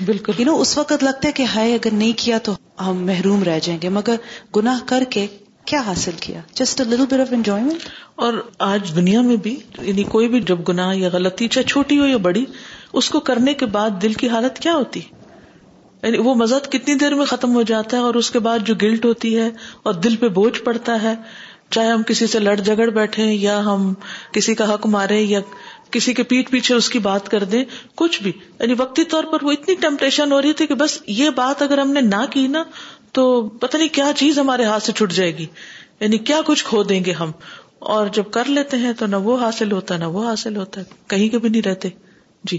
[0.05, 3.43] بالکل۔ یو نو اس وقت لگتا ہے کہ ہائے اگر نہیں کیا تو ہم محروم
[3.43, 4.15] رہ جائیں گے۔ مگر
[4.55, 5.27] گناہ کر کے
[5.65, 7.80] کیا حاصل کیا؟ Just a little bit of enjoyment
[8.15, 12.06] اور آج دنیا میں بھی یعنی کوئی بھی جب گناہ یا غلطی، چاہے چھوٹی ہو
[12.06, 12.45] یا بڑی،
[12.93, 14.99] اس کو کرنے کے بعد دل کی حالت کیا ہوتی؟
[16.04, 18.76] یعنی وہ مزد کتنی دیر میں ختم ہو جاتا ہے اور اس کے بعد جو
[18.82, 19.49] گلٹ ہوتی ہے
[19.84, 21.15] اور دل پہ بوجھ پڑتا ہے،
[21.69, 23.93] چاہے ہم کسی سے لڑ جگڑ بیٹھے یا ہم
[24.32, 25.39] کسی کا حق مارے یا
[25.91, 29.38] کسی کے پیٹ پیچھے اس کی بات کر دیں، کچھ بھی۔ یعنی وقتی طور پر
[29.41, 32.47] وہ اتنی ٹیمپٹیشن ہو رہی تھی کہ بس یہ بات اگر ہم نے نہ کی
[32.47, 32.63] نا
[33.13, 35.45] تو پتہ نہیں کیا چیز ہمارے ہاتھ سے چھٹ جائے گی۔
[35.99, 37.32] یعنی کیا کچھ کھو دیں گے ہم؟
[37.80, 41.30] اور جب کر لیتے ہیں تو نہ وہ حاصل ہوتا نہ وہ حاصل ہوتا۔ کہیں
[41.30, 41.89] کے بھی نہیں رہتے۔
[42.43, 42.58] جی۔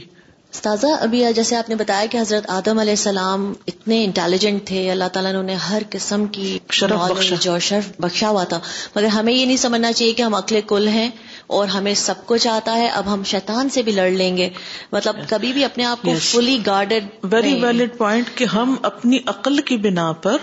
[0.53, 5.05] استاذہ ابھی جیسے آپ نے بتایا کہ حضرت آدم علیہ السلام اتنے انٹیلیجنٹ تھے اللہ
[5.13, 8.61] تعالیٰ نے انہیں ہر قسم کی شرف اور شرف بخشا ہوا تھا۔
[8.97, 11.11] مگر ہمیں یہ نہیں سمجھنا چاہیے کہ ہم اکلے کل ہیں۔
[11.47, 14.51] اور ہمیں سب کچھ آتا ہے اب ہم شیطان سے بھی لڑ لیں گے۔
[14.93, 19.61] مطلب کبھی بھی اپنے آپ کو fully guarded very valid point کہ ہم اپنی عقل
[19.61, 20.37] کی بنا پر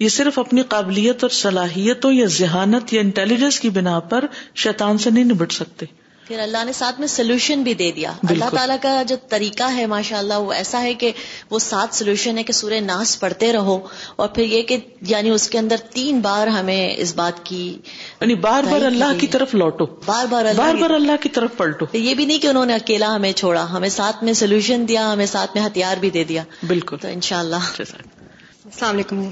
[0.00, 5.10] یہ صرف اپنی قابلیت اور صلاحیتوں یا ذہانت یا انٹیلیجنس کی بنا پر شیطان سے
[5.10, 5.86] نہیں نبٹ سکتے۔
[6.32, 9.86] پھر اللہ نے ساتھ میں سولوشن بھی دے دیا۔ اللہ تعالیٰ کا جو طریقہ ہے
[9.86, 11.12] ماشاء اللہ وہ ایسا ہے کہ
[11.50, 15.48] وہ سات سولوشن ہے کہ سورہ ناس پڑھتے رہو اور پھر یہ کہ یعنی اس
[15.48, 17.78] کے اندر تین بار ہمیں اس بات کی
[18.20, 21.86] یعنی بار بار اللہ کی طرف لوٹو۔ بار بار بار بار اللہ کی طرف پلٹو۔
[21.92, 25.26] یہ بھی نہیں کہ انہوں نے اکیلا ہمیں چھوڑا ہمیں ساتھ میں سولوشن دیا ہمیں
[25.26, 29.30] ساتھ میں ہتھیار بھی دے دیا۔ بالکل۔ تو انشاءاللہ۔ السلام علیکم۔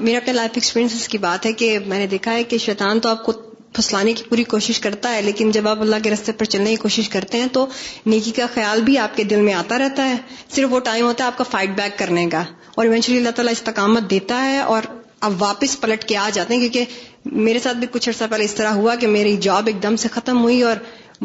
[0.00, 3.08] میرا اپنے لائف ایکسپیرینس کی بات ہے کہ میں نے دیکھا ہے کہ شیطان تو
[3.08, 3.32] آپ کو
[3.72, 6.76] پھنسلانے کی پوری کوشش کرتا ہے، لیکن جب آپ اللہ کے رستے پر چلنے کی
[6.76, 7.66] کوشش کرتے ہیں تو
[8.06, 10.16] نیکی کا خیال بھی آپ کے دل میں آتا رہتا ہے۔
[10.50, 12.42] صرف وہ ٹائم ہوتا ہے آپ کا فائٹ بیک کرنے کا۔
[12.74, 14.82] اور ایونچولی اللہ تعالیٰ استقامت دیتا ہے اور
[15.20, 16.84] آپ واپس پلٹ کے آ جاتے ہیں کیونکہ
[17.24, 20.08] میرے ساتھ بھی کچھ عرصہ پہلے اس طرح ہوا کہ میری جاب ایک دم سے
[20.12, 20.76] ختم ہوئی اور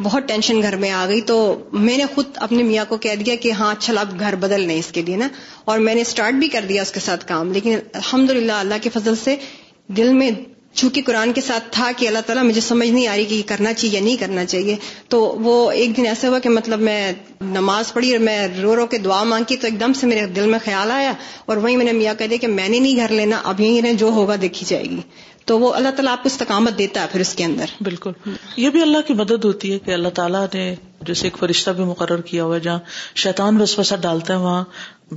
[0.04, 3.36] بہت ٹینشن گھر میں آ گئی۔ تو میں نے خود اپنے میاں کو کہہ دیا
[3.36, 5.28] کہ ہاں اچھا آپ گھر بدل لیں اس کے لیے نا۔
[5.66, 8.90] اور میں نے اسٹارٹ بھی کر دیا اس کے ساتھ کام۔ لیکن الحمد اللہ کے
[8.90, 9.36] فضل سے
[9.88, 10.32] دل میں
[10.78, 13.48] چونکہ قرآن کے ساتھ تھا کہ اللہ تعالیٰ مجھے سمجھ نہیں آ رہی کہ یہ
[13.48, 14.76] کرنا چاہیے یا نہیں کرنا چاہیے،
[15.10, 18.86] تو وہ ایک دن ایسا ہوا کہ مطلب میں نماز پڑھی اور میں رو رو
[18.88, 21.14] کے دعا مانگی تو ایک دم سے میرے دل میں خیال آیا
[21.46, 23.94] اور وہیں میں نے میاں کہہ دیا کہ میں نے نہیں گھر لینا، اب یہیں
[23.94, 25.02] جو ہوگا دیکھی جائے گی۔
[25.48, 28.12] تو وہ اللہ تعالیٰ آپ کو استقامت دیتا ہے پھر اس کے اندر۔ بالکل۔
[28.58, 31.84] یہ بھی اللہ کی مدد ہوتی ہے کہ اللہ تعالیٰ نے جیسے ایک فرشتہ بھی
[31.84, 32.80] مقرر کیا ہوا ہے، جہاں
[33.16, 34.64] شیطان بس ڈالتا ہے، وہاں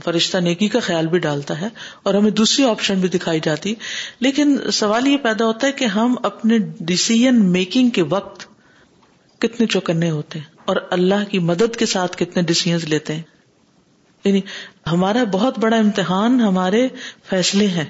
[0.04, 1.68] فرشتہ نیکی کا خیال بھی ڈالتا ہے
[2.02, 3.74] اور ہمیں دوسری آپشن بھی دکھائی جاتی۔
[4.20, 8.46] لیکن سوال یہ پیدا ہوتا ہے کہ ہم اپنے ڈسیزن میکنگ کے وقت
[9.40, 13.22] کتنے چوکنے ہوتے ہیں اور اللہ کی مدد کے ساتھ کتنے ڈسیزن لیتے ہیں۔
[14.24, 14.40] یعنی
[14.92, 16.88] ہمارا بہت بڑا امتحان، ہمارے
[17.24, 17.86] فیصلے ہیں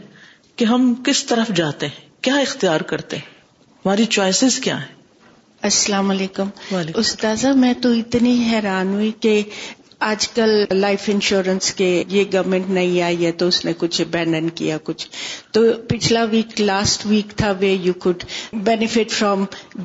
[0.57, 3.30] کہ ہم کس طرف جاتے ہیں۔ کیا اختیار کرتے ہیں؟
[3.87, 4.94] ہماری چوائسیز کیا ہیں؟
[5.62, 6.48] السلام علیکم۔
[6.94, 9.42] استاذہ میں تو اتنی حیران ہوئی کہ
[9.98, 14.48] آج کل لائف انشورنس کے یہ گورنمنٹ نہیں آئی ہے تو اس نے کچھ بینن
[14.48, 15.09] کیا کچھ۔
[15.50, 19.44] تو پچھلا ویک لاسٹ ویک تھا way you could benefit from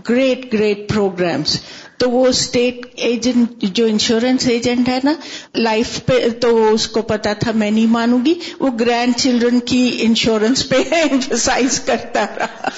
[0.09, 1.59] great great programs
[1.97, 5.13] تو وہ اسٹیٹ ایجنٹ جو انشورنس ایجنٹ ہے نا
[5.55, 9.97] لائف پہ تو اس کو پتا تھا میں نہیں مانوں گی۔ وہ گرینڈ چلڈرن کی
[9.99, 12.69] انشورنس پہ ایمفسائز کرتا رہا۔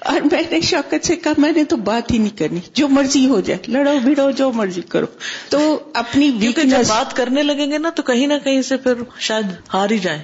[0.00, 3.28] اور میں نے شوکت سے کہا میں نے تو بات ہی نہیں کرنی۔ جو مرضی
[3.28, 5.06] ہو جائے لڑو بھڑو جو مرضی کرو۔
[5.48, 9.46] تو اپنی جب بات کرنے لگیں گے نا تو کہیں نہ کہیں سے پھر شاید
[9.74, 10.22] ہار ہی جائیں۔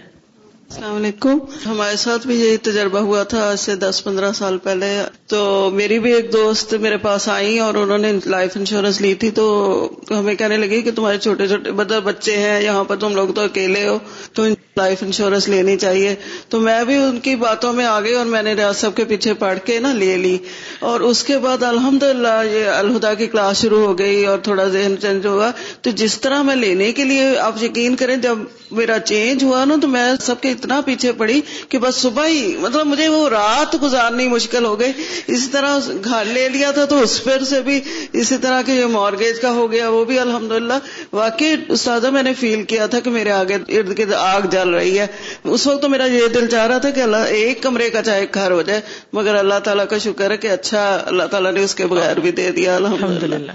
[0.70, 5.02] السلام علیکم۔ ہمارے ساتھ بھی یہی تجربہ ہوا تھا آج سے دس پندرہ سال پہلے۔
[5.26, 9.30] تو میری بھی ایک دوست میرے پاس آئی اور انہوں نے لائف انشورنس لی تھی۔
[9.30, 13.28] تو ہمیں کہنے لگی کہ تمہارے چھوٹے چھوٹے مطلب بچے ہیں، یہاں پر تم لوگ
[13.28, 13.98] تو اکیلے ہو،
[14.33, 14.42] تو
[14.76, 16.14] لائف انشورنس لینی چاہیے۔
[16.48, 19.04] تو میں بھی ان کی باتوں میں آ گئی اور میں نے ریاض صاحب کے
[19.04, 20.38] پیچھے پڑھ کے نا لے لی۔
[20.80, 24.64] اور اس کے بعد الحمد للہ یہ الہدا کی کلاس شروع ہو گئی اور تھوڑا
[24.64, 25.50] ذہن چینج ہوا۔
[25.83, 28.38] تو جس طرح میں لینے کے لیے آپ یقین کریں جب
[28.70, 32.57] میرا چینج ہوا نا، تو میں سب کے اتنا پیچھے پڑی کہ بس صبح ہی
[32.57, 34.92] مطلب مجھے وہ رات گزارنی مشکل ہو گئی۔
[35.27, 37.81] اسی طرح گھر لے لیا تھا تو اس پر سے بھی
[38.12, 40.79] اسی طرح کے مارگیج کا ہو گیا وہ بھی الحمد للہ
[41.12, 44.99] واقعی استاذہ میں نے فیل کیا تھا کہ میرے آگے ارد گرد آگ جل رہی
[44.99, 45.07] ہے۔
[45.44, 48.27] اس وقت تو میرا یہ دل چاہ رہا تھا کہ اللہ ایک کمرے کا چاہے
[48.35, 48.81] گھر ہو جائے
[49.12, 52.31] مگر اللہ تعالیٰ کا شکر ہے کہ اچھا اللہ تعالیٰ نے اس کے بغیر بھی
[52.31, 53.53] دے دیا۔ الحمد للہ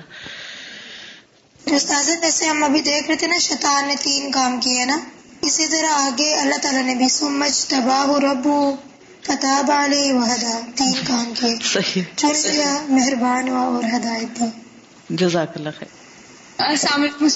[1.65, 4.97] استاذ جیسے ہم ابھی دیکھ رہے تھے نا شیطان نے تین کام کیے نا۔
[5.41, 8.75] اسی طرح آگے اللہ تعالیٰ نے بھی سمجھ تباہ ربو
[9.21, 14.45] فتح علی وحدا تین کام کیے۔ چن لیا مہربان ہوا اور ہدایت دی۔
[15.09, 15.87] جزاک اللہ خیر۔
[16.57, 17.27] السلام علیکم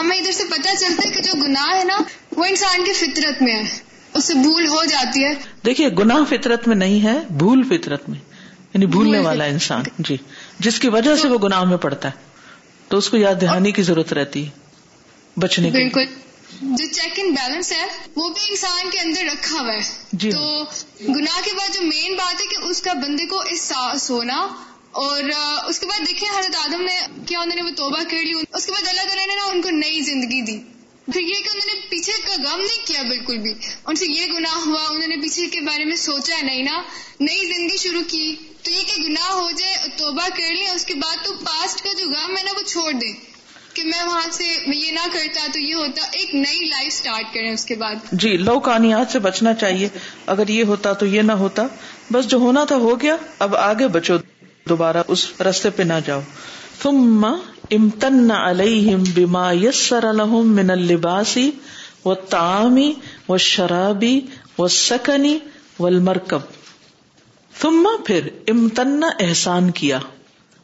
[0.00, 1.98] ہمیں ادھر سے پتہ چلتا ہے کہ جو گناہ ہے نا
[2.36, 3.78] وہ انسان کی فطرت میں ہے۔
[4.14, 5.34] اس سے بھول ہو جاتی ہے۔
[5.66, 8.18] دیکھیے گناہ فطرت میں نہیں ہے بھول فطرت میں
[8.74, 10.16] یعنی بھولنے والا انسان۔ جی۔
[10.58, 12.14] جس کی وجہ سے وہ گناہ میں پڑتا ہے
[12.88, 14.50] تو اس کو یاد دہانی کی ضرورت رہتی ہے
[15.36, 17.86] بچنے کی۔ بالکل۔ جو چیک اینڈ بیلنس ہے
[18.16, 19.80] وہ بھی انسان کے اندر رکھا ہوا ہے۔
[20.12, 20.64] جی تو
[21.08, 24.46] گناہ کے بعد جو مین بات ہے کہ اس کا بندے کو احساس ہونا
[24.92, 25.22] اور
[25.68, 28.66] اس کے بعد دیکھیں حضرت آدم نے کیا انہوں نے وہ توبہ کر لی اس
[28.66, 30.58] کے بعد اللہ تعالیٰ نے نا ان کو نئی زندگی دی۔
[31.12, 33.52] پھر یہ کہ انہوں نے پیچھے کا غم نہیں کیا بالکل بھی۔
[33.86, 36.82] ان سے یہ گناہ ہوا انہوں نے پیچھے کے بارے میں سوچا نہیں نا
[37.20, 40.94] نئی زندگی شروع کی تو یہ کہ گناہ ہو جائے توبہ کر لیں اس کے
[40.94, 43.12] بعد تو پاسٹ کا جو غم ہے نا وہ چھوڑ دیں۔
[43.74, 47.52] کہ میں وہاں سے یہ نہ کرتا تو یہ ہوتا، ایک نئی لائف سٹارٹ کریں
[47.52, 49.88] اس کے بعد۔ جی لو کہانیات سے بچنا چاہیے۔
[50.26, 51.62] اگر یہ ہوتا تو یہ نہ ہوتا۔
[52.12, 54.14] بس جو ہونا تھا ہو گیا، اب آگے بچو۔
[54.68, 56.20] دوبارہ اس رستے پہ نہ جاؤ۔
[56.82, 57.24] ثم
[57.70, 61.38] امتن علیہم بما یسر لهم من اللباس
[62.04, 62.78] والطعام
[63.28, 64.04] والشراب
[64.58, 65.38] والسکن
[65.80, 66.40] والمرکب۔
[67.60, 69.98] ثم پھر امتن احسان کیا،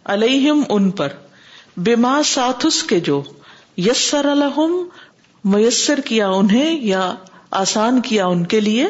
[0.04, 1.08] علیہم ان پر۔
[1.78, 3.22] بما ساتھس کے جو
[3.76, 4.88] یسر لهم
[5.44, 7.14] میسر کیا انہیں یا
[7.50, 8.86] آسان کیا ان کے لیے،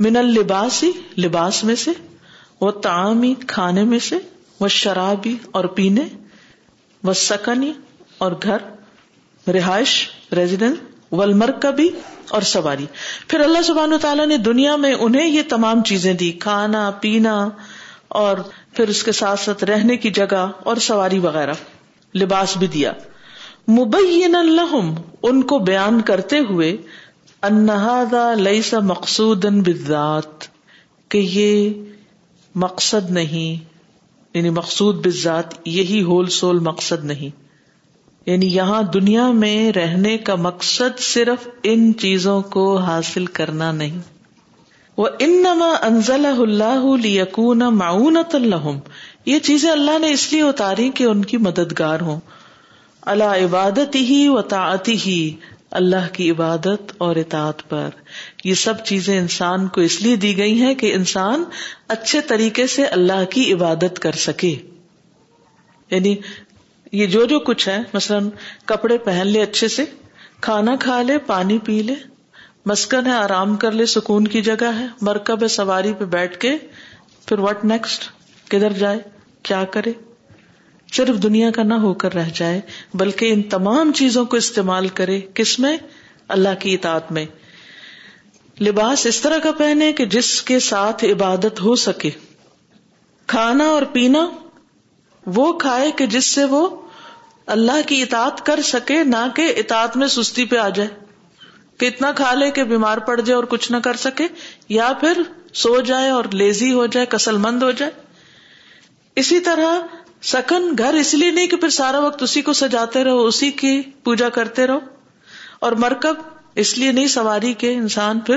[0.00, 0.84] من اللباس
[1.18, 1.90] لباس میں سے
[2.60, 4.18] وہ تعامی کھانے میں سے
[4.60, 6.08] وہ شرابی اور پینے
[7.02, 7.72] وہ سکنی
[8.18, 8.58] اور گھر،
[9.50, 10.78] رہائش ریزیڈینس
[11.12, 11.88] ولمرکبی
[12.28, 12.86] اور سواری۔
[13.28, 17.48] پھر اللہ سبحانہ تعالیٰ نے دنیا میں انہیں یہ تمام چیزیں دی، کھانا، پینا
[18.08, 18.36] اور
[18.72, 21.52] پھر اس کے ساتھ ساتھ رہنے کی جگہ اور سواری وغیرہ۔
[22.14, 22.92] لباس بھی دیا۔
[23.68, 26.76] مبین الحم ان کو بیان کرتے ہوئے
[27.42, 30.44] انہذا لیس مقصود بالذات،
[31.08, 31.70] کہ یہ
[32.54, 33.64] مقصد نہیں
[34.34, 37.42] یعنی مقصود بذات یہی ہول سول مقصد نہیں۔
[38.26, 43.98] یعنی یہاں دنیا میں رہنے کا مقصد صرف ان چیزوں کو حاصل کرنا نہیں۔
[44.96, 48.78] وہ انما انزل اللہ لیکون معاونت الحم
[49.24, 52.20] یہ چیزیں اللہ نے اس لیے اتاری کہ ان کی مددگار ہوں۔
[53.02, 55.36] اللہ عبادت ہی و تعتی ہی
[55.70, 57.88] اللہ کی عبادت اور اطاعت پر۔
[58.44, 61.44] یہ سب چیزیں انسان کو اس لیے دی گئی ہیں کہ انسان
[61.88, 64.56] اچھے طریقے سے اللہ کی عبادت کر سکے۔
[65.90, 66.16] یعنی
[66.92, 68.28] یہ جو جو کچھ ہے، مثلاً
[68.64, 69.84] کپڑے پہن لے اچھے سے،
[70.40, 71.94] کھانا کھا لے، پانی پی لے،
[72.66, 76.56] مسکن ہے، آرام کر لے، سکون کی جگہ ہے، مرکب ہے، سواری پہ بیٹھ کے،
[77.26, 78.02] پھر واٹ نیکسٹ
[78.48, 79.11] کدھر جائے؟
[79.42, 79.92] کیا کرے؟
[80.92, 82.60] صرف دنیا کا نہ ہو کر رہ جائے،
[82.94, 85.76] بلکہ ان تمام چیزوں کو استعمال کرے، کس میں؟
[86.28, 87.24] اللہ کی اطاعت میں۔
[88.60, 92.10] لباس اس طرح کا پہنے کہ جس کے ساتھ عبادت ہو سکے۔
[93.26, 94.28] کھانا اور پینا
[95.26, 96.82] وہ کھائے کہ جس سے وہ
[97.46, 100.88] اللہ کی اطاعت کر سکے، نہ کہ اطاعت میں سستی پہ آ جائے۔
[101.76, 104.26] کہ اتنا کھا لے کہ بیمار پڑ جائے اور کچھ نہ کر سکے،
[104.68, 105.22] یا پھر
[105.54, 108.11] سو جائے اور لیزی ہو جائے، کسل مند ہو جائے۔
[109.16, 109.78] اسی طرح
[110.22, 113.82] سکن گھر اس لیے نہیں کہ پھر سارا وقت اسی کو سجاتے رہو، اسی کی
[114.04, 114.78] پوجا کرتے رہو۔
[115.60, 116.14] اور مرکب
[116.54, 118.36] اس لیے نہیں، سواری کے انسان پھر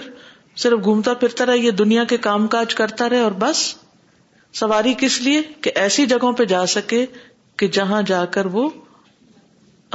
[0.55, 3.75] صرف گھومتا پھرتا رہے، یہ دنیا کے کام کاج کرتا رہے اور بس۔
[4.53, 7.05] سواری کس لیے؟ کہ ایسی جگہوں پہ جا سکے
[7.57, 8.69] کہ جہاں جا کر وہ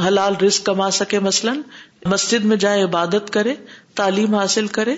[0.07, 1.61] حلال رزق کما سکے۔ مثلاً
[2.05, 3.55] مسجد میں جائے، عبادت کرے،
[3.95, 4.97] تعلیم حاصل کرے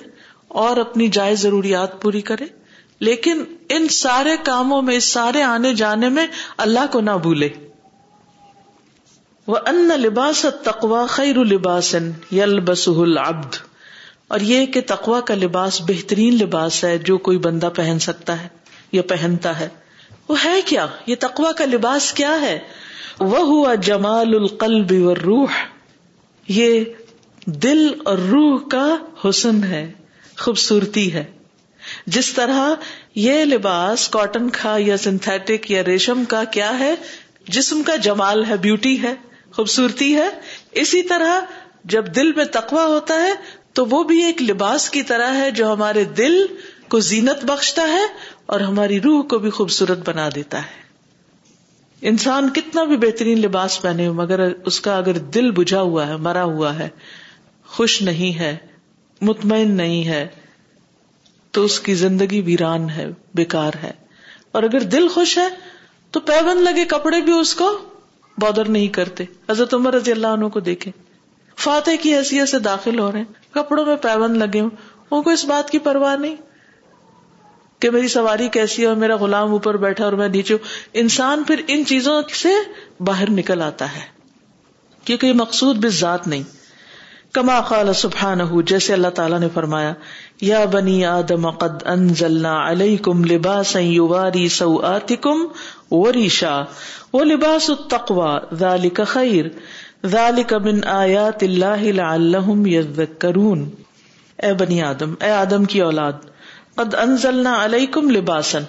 [0.48, 2.61] اور اپنی جائز ضروریات پوری کرے۔
[3.02, 6.26] لیکن ان سارے کاموں میں اس سارے آنے جانے میں
[6.56, 7.48] اللہ کو نہ بھولے۔
[9.46, 11.96] وہ ان لباس تقوا خیر لباس
[12.32, 13.56] یل العبد۔
[14.28, 18.48] اور یہ کہ تقوا کا لباس بہترین لباس ہے جو کوئی بندہ پہن سکتا ہے
[18.92, 19.68] یا پہنتا ہے۔
[20.28, 22.58] وہ ہے کیا؟ یہ تقوا کا لباس کیا ہے؟
[23.20, 25.52] وہ ہوا جمال القلب والروح۔
[26.48, 26.84] یہ
[27.46, 28.96] دل اور روح کا
[29.28, 29.92] حسن ہے،
[30.38, 31.31] خوبصورتی ہے۔
[32.06, 32.70] جس طرح
[33.14, 36.94] یہ لباس کاٹن کا یا سنتھیٹک یا ریشم کا کیا ہے؟
[37.48, 39.14] جسم کا جمال ہے بیوٹی ہے،
[39.52, 40.28] خوبصورتی ہے۔
[40.72, 41.40] اسی طرح
[41.84, 43.32] جب دل میں تقوا ہوتا ہے،
[43.72, 46.46] تو وہ بھی ایک لباس کی طرح ہے جو ہمارے دل
[46.88, 48.06] کو زینت بخشتا ہے
[48.46, 50.82] اور ہماری روح کو بھی خوبصورت بنا دیتا ہے۔
[52.02, 56.44] انسان کتنا بھی بہترین لباس پہنے مگر اس کا اگر دل بجھا ہوا ہے، مرا
[56.44, 56.88] ہوا ہے،
[57.66, 58.56] خوش نہیں ہے،
[59.20, 60.28] مطمئن نہیں ہے
[61.52, 63.90] تو اس کی زندگی ویران ہے، بیکار ہے۔
[64.52, 65.48] اور اگر دل خوش ہے،
[66.10, 67.78] تو پیون لگے کپڑے بھی اس کو
[68.38, 70.90] بادر نہیں کرتے۔ حضرت عمر رضی اللہ عنہ کو دیکھے
[71.56, 74.70] فاتح کی حیثیت سے داخل ہو رہے ہیں۔ کپڑوں میں پیون لگے ہوں۔
[75.10, 76.36] ان کو اس بات کی پرواہ نہیں
[77.78, 80.56] کہ میری سواری کیسی ہے اور میرا غلام اوپر بیٹھا اور میں نیچے
[80.92, 82.48] انسان پھر ان چیزوں سے
[83.00, 84.00] باہر نکل آتا ہے۔
[85.04, 86.42] کیونکہ یہ مقصود بھی ذات نہیں۔
[87.32, 89.94] کما قال سبحانہ، جیسے اللہ تعالیٰ نے فرمایا
[90.42, 95.36] یا بنی آدم قد انزلنا علیکم لباسا یواری سوآتکم
[95.90, 96.62] وریشا
[97.12, 99.46] و لباس التقوى ذالک خیر،
[100.06, 103.70] ذالک من آیات اللہ لعلہم یذکرون۔
[104.42, 106.12] اے بنی آدم، اے آدم کی اولاد،
[106.74, 108.62] قد انزلنا علیکم لباسن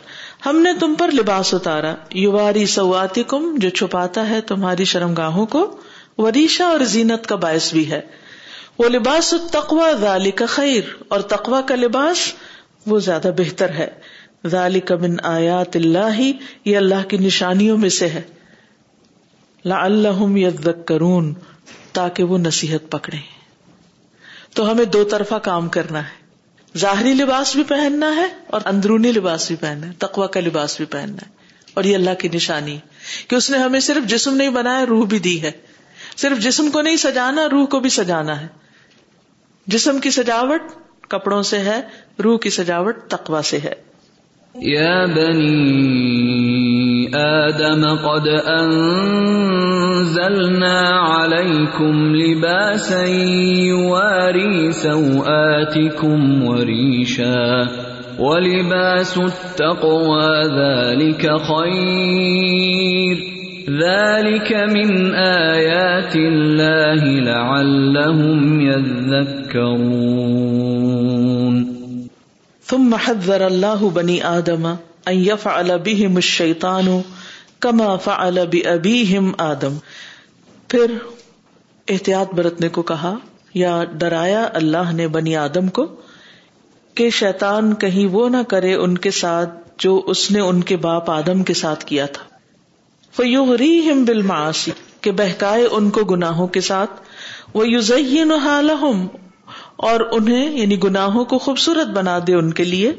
[0.45, 5.77] ہم نے تم پر لباس اتارا۔ یواری سواتکم جو چھپاتا ہے تمہاری شرمگاہوں کو
[6.17, 8.22] وریشا اور زینت کا باعث بھی ہے۔
[8.77, 12.33] وہ لباس تقوا ذالی کا خیر، اور تقوا کا لباس
[12.85, 13.87] وہ زیادہ بہتر ہے۔
[14.47, 16.31] ذالی کا من آیات اللہ،
[16.65, 18.21] یہ اللہ کی نشانیوں میں سے ہے۔
[19.65, 21.33] لا اللہ کرون
[21.91, 23.17] تاکہ وہ نصیحت پکڑے
[24.53, 26.23] تو ہمیں دو طرفہ کام کرنا ہے۔
[26.77, 30.85] ظاہری لباس بھی پہننا ہے اور اندرونی لباس بھی پہننا ہے تقوا کا لباس بھی
[30.85, 31.31] پہننا ہے۔
[31.73, 32.77] اور یہ اللہ کی نشانی
[33.27, 35.51] کہ اس نے ہمیں صرف جسم نہیں بنایا، روح بھی دی ہے۔
[36.17, 38.47] صرف جسم کو نہیں، سجانا، روح کو بھی سجانا ہے۔
[39.67, 40.61] جسم کی سجاوٹ
[41.09, 41.81] کپڑوں سے ہے،
[42.23, 43.93] روح کی سجاوٹ تقوا سے ہے۔
[44.55, 57.61] یا بنی آدم قد انزلنا علیکم لباسا یواری سوآتکم وریشا
[58.19, 69.29] ولباس التقوى ذلك خیر۔ ذلك من آيات الله لعلهم يذكرون
[72.65, 74.75] ثم حذر الله بني آدم
[75.07, 77.01] أن يفعل بهم الشيطان
[77.59, 79.77] كما فعل بأبيهم آدم۔
[80.67, 80.95] پھر
[81.87, 83.15] احتیاط برتنے کو کہا
[83.53, 85.87] یا ڈرایا اللہ نے بنی آدم کو
[86.95, 91.11] کہ شیطان کہیں وہ نہ کرے ان کے ساتھ جو اس نے ان کے باپ
[91.11, 92.32] آدم کے ساتھ کیا تھا۔
[93.15, 96.91] فیوغریہم بالمعاصی، کہ بہکائے ان کو گناہوں کے ساتھ
[97.53, 99.07] وہ یوزین حالہم
[99.75, 102.91] اور انہیں یعنی گناہوں کو خوبصورت بنا دے ان کے لیے۔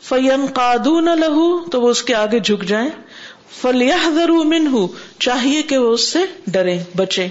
[0.00, 2.90] فیم قادون لہو، تو وہ اس کے آگے جھک جائیں۔
[3.60, 4.86] فلیحذروا منہ
[5.18, 7.28] چاہیے کہ وہ اس سے ڈریں، بچیں۔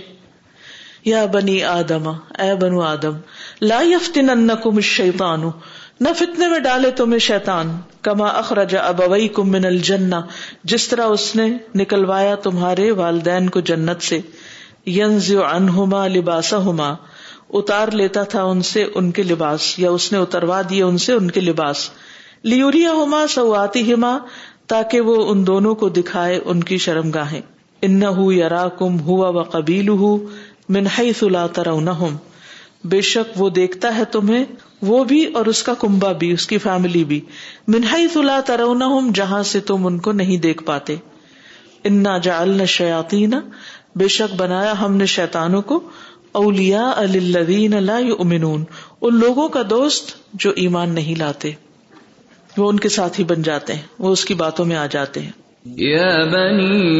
[1.06, 2.08] یا بنی آدم،
[2.40, 3.12] اے بنو آدم،
[3.62, 5.42] لا یفتننکم الشیطان
[6.00, 7.72] نہ فتنے میں ڈالے تمہیں شیطان،
[8.02, 10.16] کما اخرج ابوئی کم من الجنہ،
[10.64, 14.20] جس طرح اس نے نکلوایا تمہارے والدین کو جنت سے
[14.88, 16.94] ینز عنہما لباسہما،
[17.54, 21.14] اتار لیتا تھا ان سے ان کے لباس، یا اس نے اتروا دیے ان سے
[21.14, 21.90] ان کے لباس
[22.44, 24.18] لیوریا ہوما سواتی ہما
[24.68, 27.42] تاکہ وہ ان دونوں کو دکھائے ان کی شرم گاہیں
[27.82, 29.90] ان یرا کم ہوا و قبیل
[30.70, 32.16] منہی سلا ترونہم۔
[32.84, 34.44] بے شک وہ دیکھتا ہے تمہیں
[34.82, 37.22] وہ بھی اور اس کا کنبا بھی، اس کی فیملی بھی۔
[37.68, 40.96] منہائی سلا ترونا جہاں سے تم ان کو نہیں دیکھ پاتے۔
[41.84, 43.32] انا جعلنا شیاطین
[43.96, 45.90] بے شک بنایا ہم نے شیطانوں کو۔
[46.32, 48.64] اولیا الذین لا یؤمنون،
[49.02, 51.52] ان لوگوں کا دوست جو ایمان نہیں لاتے۔
[52.58, 55.22] وہ ان کے ساتھ ہی بن جاتے ہیں، وہ اس کی باتوں میں آ جاتے
[55.22, 55.32] ہیں۔
[55.80, 57.00] يا بني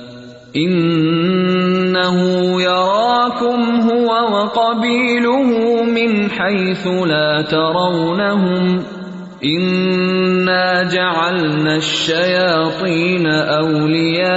[0.55, 2.17] انه
[2.61, 8.83] يراكم هو وقبيله من حيث لا ترونهم
[9.43, 14.35] انا جعلنا الشياطين اولياء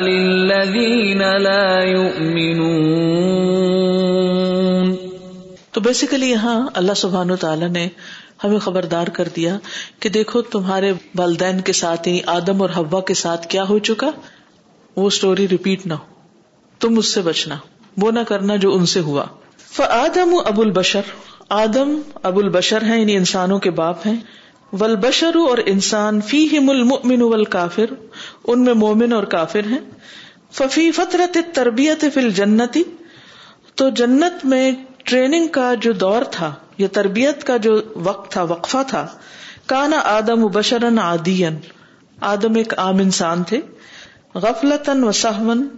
[0.00, 2.86] للذين لا يؤمنون.
[5.72, 7.36] تو بیسیکلی یہاں اللہ سبحان و
[7.72, 7.88] نے
[8.44, 9.58] ہمیں خبردار کر دیا
[10.00, 14.10] کہ دیکھو تمہارے والدین کے ساتھ یعنی آدم اور ہوا کے ساتھ کیا ہو چکا؟
[14.96, 16.04] وہ اسٹوری ریپیٹ نہ ہو۔
[16.80, 17.56] تم اس سے بچنا۔
[17.96, 19.24] وہ نہ کرنا جو ان سے ہوا۔
[19.72, 21.00] فآدم ابو البشر۔
[21.48, 24.16] آدم ابو البشر ہیں یعنی انسانوں کے باپ ہیں۔
[24.72, 27.94] ولبشر اور انسان فی ہم المؤمن والکافر۔
[28.44, 29.78] ان میں مومن اور کافر ہیں۔
[30.52, 32.82] ففی فطرت تربیت فی الجنتی۔
[33.74, 34.72] تو جنت میں
[35.04, 39.06] ٹریننگ کا جو دور تھا، یا تربیت کا جو وقت تھا، وقفہ تھا،
[39.66, 41.56] کانا آدم بشرن عادین
[42.20, 43.60] آدم ایک عام انسان تھے۔
[44.42, 45.68] غفلتن و سہون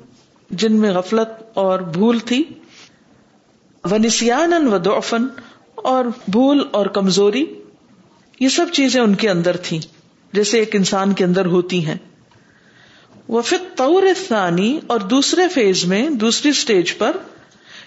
[0.50, 2.44] جن میں غفلت اور بھول تھی،
[3.84, 5.26] و نسیان و دوفن
[5.74, 7.44] اور بھول اور کمزوری،
[8.40, 9.80] یہ سب چیزیں ان کے اندر تھیں،
[10.32, 11.96] جیسے ایک انسان کے اندر ہوتی ہیں۔
[13.28, 17.16] وہ فت طور ثانی اور دوسرے فیز میں، دوسری اسٹیج پر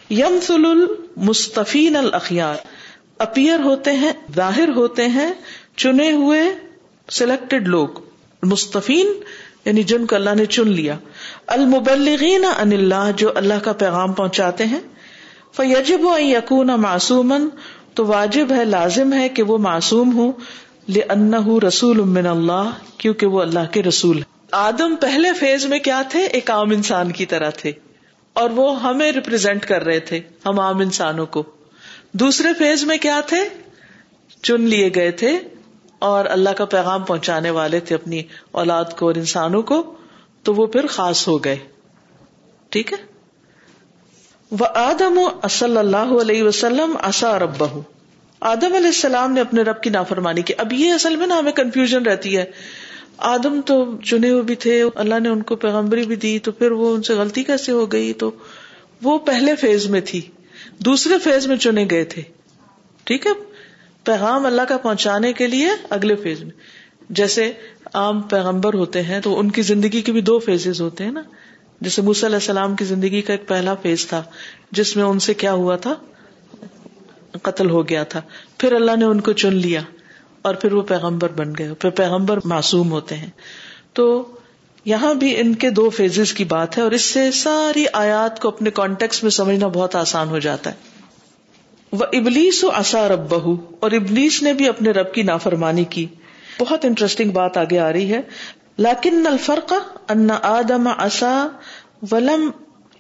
[0.10, 2.56] یم سل المستفین الاخیار،
[3.18, 5.32] اپیئر ہوتے ہیں، ظاہر ہوتے ہیں،
[5.76, 6.42] چنے ہوئے
[7.10, 7.88] سلیکٹڈ لوگ،
[8.44, 9.08] مستفین
[9.66, 10.98] یعنی جن کو اللہ نے چن لیا۔
[11.48, 14.80] المبلغین ان اللہ، جو اللہ کا پیغام پہنچاتے ہیں۔
[15.56, 17.48] فیجب یقون معصومن
[17.94, 20.32] تو واجب ہے، لازم ہے کہ وہ معصوم ہوں۔
[21.68, 26.52] رسول من اللہ، کیونکہ وہ اللہ کے رسول آدم پہلے فیز میں کیا تھے؟ ایک
[26.52, 27.72] عام انسان کی طرح تھے۔
[28.34, 31.44] اور وہ ہمیں ریپرزینٹ کر رہے تھے، ہم عام انسانوں کو۔
[32.12, 33.40] دوسرے فیز میں کیا تھے؟
[34.44, 35.40] چن لیے گئے تھے۔
[36.02, 38.22] اور اللہ کا پیغام پہنچانے والے تھے اپنی
[38.52, 39.94] اولاد کو اور انسانوں کو،
[40.44, 41.58] تو وہ پھر خاص ہو گئے۔
[42.70, 42.98] ٹھیک ہے؟
[44.52, 47.64] وہ آدم صلی اللہ علیہ وسلم اصا رب
[48.40, 51.52] آدم علیہ السلام نے اپنے رب کی نافرمانی کی۔ اب یہ اصل میں نا ہمیں
[51.52, 52.46] کنفیوژن رہتی ہے۔
[53.18, 56.72] آدم تو چنے ہوئے بھی تھے، اللہ نے ان کو پیغمبری بھی دی، تو پھر
[56.72, 58.32] وہ ان سے غلطی کیسے ہو گئی؟ تو
[59.04, 60.22] وہ پہلے فیز میں تھی،
[60.80, 62.22] دوسرے فیز میں چنے گئے تھے۔
[63.04, 63.51] ٹھیک ہے؟
[64.04, 66.52] پیغام اللہ کا پہنچانے کے لیے اگلے فیز میں۔
[67.10, 67.54] جیسے
[67.94, 71.22] عام پیغمبر ہوتے ہیں تو ان کی زندگی کے بھی دو فیزز ہوتے ہیں نا۔
[71.82, 74.24] جیسے موسی علیہ السلام کی زندگی کا ایک پہلا فیز تھا،
[74.72, 75.94] جس میں ان سے کیا ہوا تھا؟
[77.42, 78.22] قتل ہو گیا تھا۔
[78.58, 79.82] پھر اللہ نے ان کو چن لیا
[80.42, 83.30] اور پھر وہ پیغمبر بن گئے۔ پھر پیغمبر معصوم ہوتے ہیں۔
[83.94, 84.32] تو
[84.86, 88.48] یہاں بھی ان کے دو فیزز کی بات ہے اور اس سے ساری آیات کو
[88.48, 90.91] اپنے کانٹیکس میں سمجھنا بہت آسان ہو جاتا ہے۔
[91.92, 96.06] وہ ابلیس و اصا رب بہو اور ابلیس نے بھی اپنے رب کی نافرمانی کی۔
[96.60, 98.22] بہت انٹرسٹنگ بات آگے آ رہی ہے۔
[98.80, 99.74] لاکن الفرق
[100.10, 101.48] ان آدم اصا
[102.12, 102.52] ولم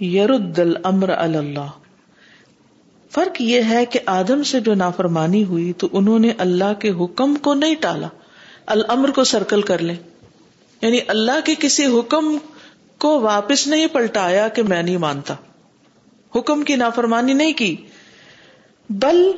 [0.03, 1.67] یرد الامر اللہ۔
[3.11, 7.35] فرق یہ ہے کہ آدم سے جو نافرمانی ہوئی تو انہوں نے اللہ کے حکم
[7.35, 8.07] کو نہیں ٹالا۔
[8.65, 9.95] الامر کو سرکل کر لیں
[10.81, 12.37] یعنی اللہ کے کسی حکم
[12.97, 15.33] کو واپس نہیں پلٹایا کہ میں نہیں مانتا۔
[16.35, 17.75] حکم کی نافرمانی نہیں کی۔
[18.93, 19.31] بل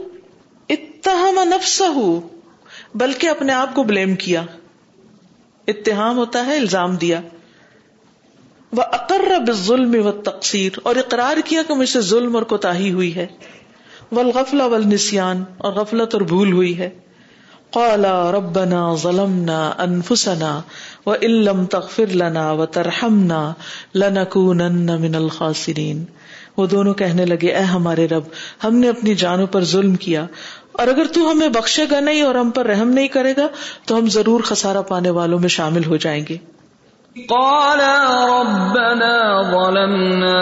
[0.70, 1.82] اتہم نفس
[2.96, 4.44] بلکہ اپنے آپ کو بلیم کیا۔
[5.68, 7.22] اتحام ہوتا ہے، الزام دیا۔
[8.72, 13.16] وہ اقرب ظلم و تقسیر اور اقرار کیا کہ مجھ سے ظلم اور کوتا ہوئی
[13.16, 13.28] ہے۔
[14.12, 16.90] ولغفل ولنسان اور غفلت اور بھول ہوئی ہے۔
[17.70, 20.62] قالا ربنا ظلمنا انفسنا
[21.06, 23.54] و علم تغفر لنا و ترحمنا
[23.96, 26.06] لنکونن من الخاسرین
[26.58, 28.24] وہ دونوں کہنے لگے، اے ہمارے رب،
[28.64, 30.26] ہم نے اپنی جانوں پر ظلم کیا۔
[30.72, 33.48] اور اگر تو ہمیں بخشے گا نہیں اور ہم پر رحم نہیں کرے گا،
[33.86, 36.38] تو ہم ضرور خسارہ پانے والوں میں شامل ہو جائیں گے۔
[37.30, 37.80] قال
[38.30, 40.40] ربنا ظلمنا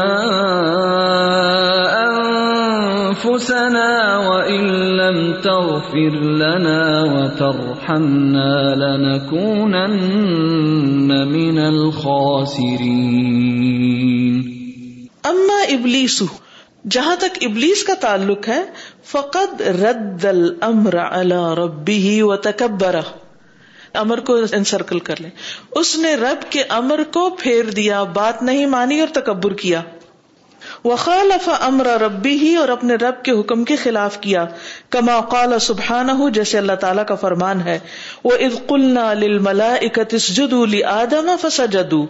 [3.07, 9.97] انفسنا وان لم تغفر لنا وترحمنا لنكونن
[11.07, 13.51] من الخاسرين۔
[15.24, 16.24] اما ابلیس
[16.89, 18.63] جہاں تک ابلیس کا تعلق ہے،
[19.05, 22.95] فقد رد الامر على ربه وتكبر
[23.93, 25.30] امر کو انسرکل کر لیں۔
[25.72, 29.82] اس نے رب کے امر کو پھیر دیا، بات نہیں مانی اور تکبر کیا۔
[30.86, 34.45] وخالف امر ربی ہی اور اپنے رب کے حکم کے خلاف کیا۔
[34.89, 37.80] کما قال سبحانہ، جیسے اللہ تعالیٰ کا فرمان ہے۔
[38.24, 42.07] وہ از قلنا للملا اکتس جدو لی آدم فسجدو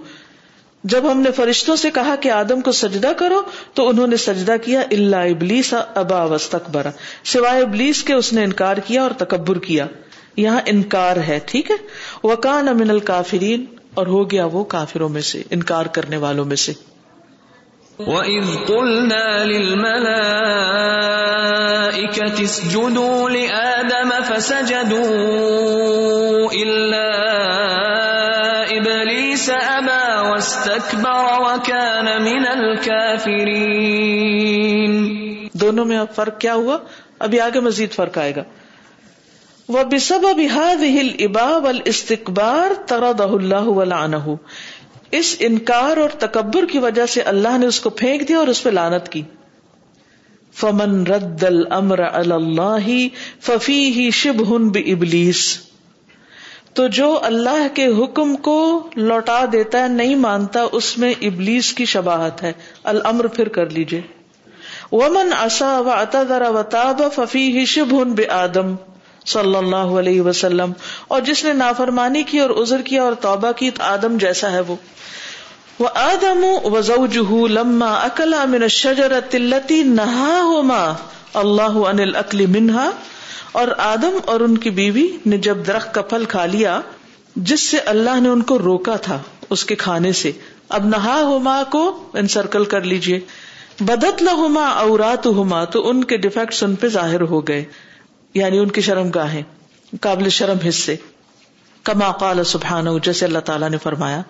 [0.83, 3.41] جب ہم نے فرشتوں سے کہا کہ آدم کو سجدہ کرو،
[3.73, 6.89] تو انہوں نے سجدہ کیا اللہ ابلیس ابا وسطبرا
[7.23, 9.85] سوائے ابلیس کے اس نے انکار کیا اور تکبر کیا۔
[10.37, 11.75] یہاں انکار ہے، ٹھیک ہے؟
[12.23, 16.73] وہ امن الکافرین، اور ہو گیا وہ کافروں میں سے، انکار کرنے والوں میں سے۔
[17.99, 27.11] وَإِذْ قُلْنَا لِلْمَلَائِكَةِ اسْجُدُوا لِآدَمَ فَسَجَدُوا إِلَّا
[28.69, 30.00] إِبْلِيسَ أَبَى
[30.41, 33.57] وَاسْتَكْبَرَ وَكَانَ مِنَ الْكَافِرِينَ.
[35.53, 36.77] دونوں میں اب فرق کیا ہوا؟
[37.19, 38.43] ابھی آگے مزید فرق آئے گا۔
[39.69, 40.41] وہ بسب اب
[40.81, 44.29] ہل اباب الاستقبار ترد اللہ
[45.11, 48.63] اس انکار اور تکبر کی وجہ سے اللہ نے اس کو پھینک دیا اور اس
[48.63, 49.21] پہ لانت کی۔
[50.53, 53.07] فمن رد الامر اللہ
[53.41, 55.70] ففی ہی شب ہن ابلیس
[56.73, 61.85] تو جو اللہ کے حکم کو لوٹا دیتا ہے، نہیں مانتا، اس میں ابلیس کی
[61.85, 62.53] شباہت ہے۔
[62.83, 64.01] الامر پھر کر لیجیے
[64.91, 68.75] ومن اصا و اتدر و تاب ففی ہی شب ہن بے آدم
[69.25, 70.71] صلی اللہ علیہ وسلم۔
[71.07, 74.59] اور جس نے نافرمانی کی اور عذر کیا اور توبہ کی، تو آدم جیسا ہے
[74.59, 74.75] وہ۔
[75.79, 80.93] وہ آدم و زوجہ لما اکلا من الشجرۃ التي نهاهما
[81.33, 82.89] اللہ عن الاکل منها۔
[83.51, 86.81] اور آدم اور ان کی بیوی نے جب درخت کا پھل کھا لیا،
[87.35, 89.19] جس سے اللہ نے ان کو روکا تھا
[89.49, 90.31] اس کے کھانے سے،
[90.69, 93.19] اب نہا ہوما کو انسرکل کر لیجیے۔
[93.79, 97.63] بدت لہما اورات ہوما تو ان کے ڈیفیکٹس ان پہ ظاہر ہو گئے۔
[98.33, 99.43] یعنی ان کی شرم گاہیں،
[100.01, 100.95] قابل شرم حصے۔
[101.83, 104.21] کما قال سبحان جیسے اللہ تعالیٰ نے فرمایا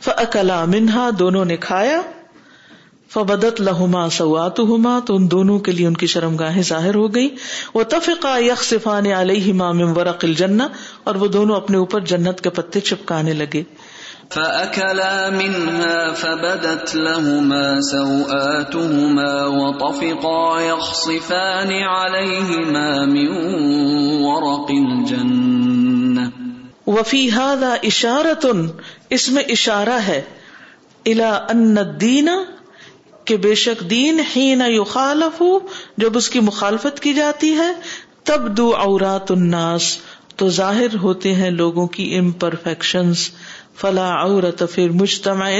[0.00, 2.00] فلا منہا دونوں نے کھایا۔
[3.14, 7.14] فبدت لہما سوات ہوما تو ان دونوں کے لیے ان کی شرم گاہیں ظاہر ہو
[7.14, 7.28] گئی
[7.74, 10.62] وہ تفقا یک صفان علیہ من ورق الجنہ
[11.04, 13.62] اور وہ دونوں اپنے اوپر جنت کے پتے چپکانے لگے۔
[14.34, 23.28] فأكلا منها فبدت لهما سوآتهما وطفقا يخصفان عليهما من
[24.24, 26.30] ورق الجنة۔
[26.86, 28.46] وفی هذا اشارت
[29.10, 30.22] اس میں اشارہ ہے
[31.06, 32.28] الا ان الدین
[33.24, 35.42] کہ بے شک دین حین یخالف
[35.96, 37.72] جب اس کی مخالفت کی جاتی ہے
[38.24, 39.96] تب دو عورات الناس،
[40.36, 43.30] تو ظاہر ہوتے ہیں لوگوں کی امپرفیکشنز
[43.76, 45.50] فلا عورت پھر مجتمع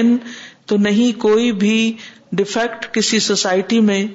[0.67, 1.93] تو نہیں کوئی بھی
[2.33, 4.07] ڈیفیکٹ کسی سوسائٹی میں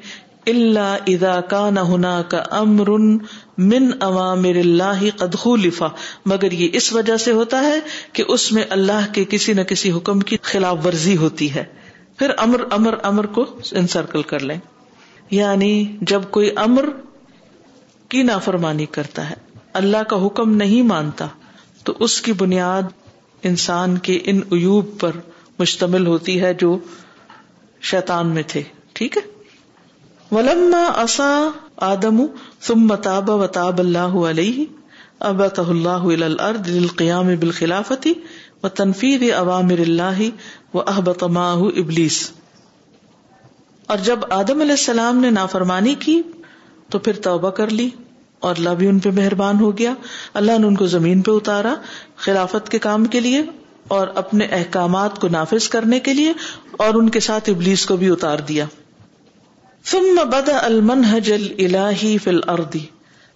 [0.48, 2.90] اللہ ادا کا نہ ہونا کا امر
[3.58, 5.88] من عوامر اللہ قد خولفا۔
[6.26, 7.80] مگر یہ اس وجہ سے ہوتا ہے
[8.14, 11.64] کہ اس میں اللہ کے کسی نہ کسی حکم کی خلاف ورزی ہوتی ہے۔
[12.20, 14.58] پھر امر امر امر کو انسرکل کر لیں۔
[15.32, 16.90] یعنی جب کوئی امر
[18.10, 19.36] کی نافرمانی کرتا ہے،
[19.74, 21.28] اللہ کا حکم نہیں مانتا،
[21.84, 22.82] تو اس کی بنیاد
[23.44, 25.12] انسان کے ان ایوب پر
[25.60, 26.78] مشتمل ہوتی ہے جو
[27.82, 28.64] شیطان میں تھے۔
[28.94, 29.22] ٹھیک ہے؟
[30.36, 32.26] ولما اصا آدم
[32.62, 34.66] ثم متاب و تاب اللہ علیہ
[35.20, 38.08] ابت اللہ الارض للقیام بالخلافت
[38.64, 40.20] و تنفید عوامر اللہ
[40.74, 42.32] و احبط ماہ ابلیس۔
[43.88, 46.22] اور جب آدم علیہ السلام نے نافرمانی کی،
[46.90, 47.90] تو پھر توبہ کر لی
[48.40, 49.94] اور اللہ بھی ان پہ مہربان ہو گیا۔
[50.34, 51.76] اللہ نے ان کو زمین پہ اتارا
[52.18, 53.42] خلافت کے کام کے لیے
[53.88, 56.34] اور اپنے احکامات کو نافذ کرنے کے لیے
[56.72, 58.66] اور ان کے ساتھ ابلیس کو بھی اتار دیا۔
[59.86, 62.78] ثم بدا المنهج الہی فی الارض۔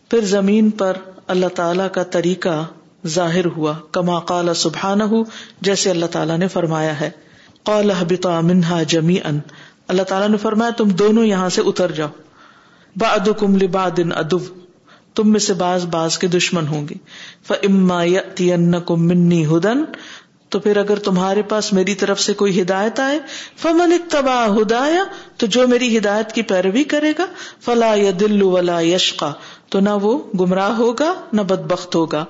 [0.10, 0.94] پھر زمین پر
[1.28, 2.66] اللہ تعالی کا طریقہ
[3.08, 5.04] ظاہر ہوا، کما قال سبحانہ
[5.62, 7.10] جیسے اللہ تعالیٰ نے فرمایا ہے۔
[7.64, 9.32] قال اهبطوا منها جميعا
[9.88, 12.10] اللہ تعالیٰ نے فرمایا، تم دونوں یہاں سے اتر جاؤ۔
[12.96, 14.38] بعدکم لبعض ادو
[15.16, 16.96] تم میں سے باز باز کے دشمن ہوں گے۔
[17.48, 19.84] فما یتینکم منی ہدن
[20.50, 23.20] تو پھر اگر تمہارے پاس میری طرف سے کوئی ہدایت آئے،
[23.58, 25.04] فمن اتبا ہدایا
[25.38, 27.26] تو جو میری ہدایت کی پیروی کرے گا،
[27.62, 29.34] فلا یا دلو ولا یشقا
[29.70, 32.26] تو نہ وہ گمراہ ہوگا، نہ بدبخت ہوگا۔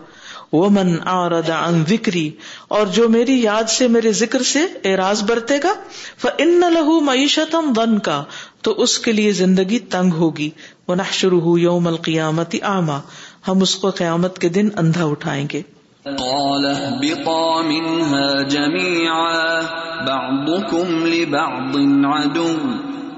[0.53, 2.31] وہ من آرد عن ذکری
[2.67, 5.73] اور جو میری یاد سے میرے ذکر سے اعراض برتے گا
[6.21, 8.23] فن لہو معیشتم ون کا
[8.61, 10.49] تو اس کے لیے زندگی تنگ ہوگی۔
[10.87, 12.99] وہ نہ شروع یوم القیامت آما
[13.47, 15.61] ہم اس کو قیامت کے دن اندھا اٹھائیں گے۔
[16.03, 19.59] قال اهبطا منها جميعا،
[20.07, 21.75] بعضكم لبعض
[22.05, 22.57] عدو،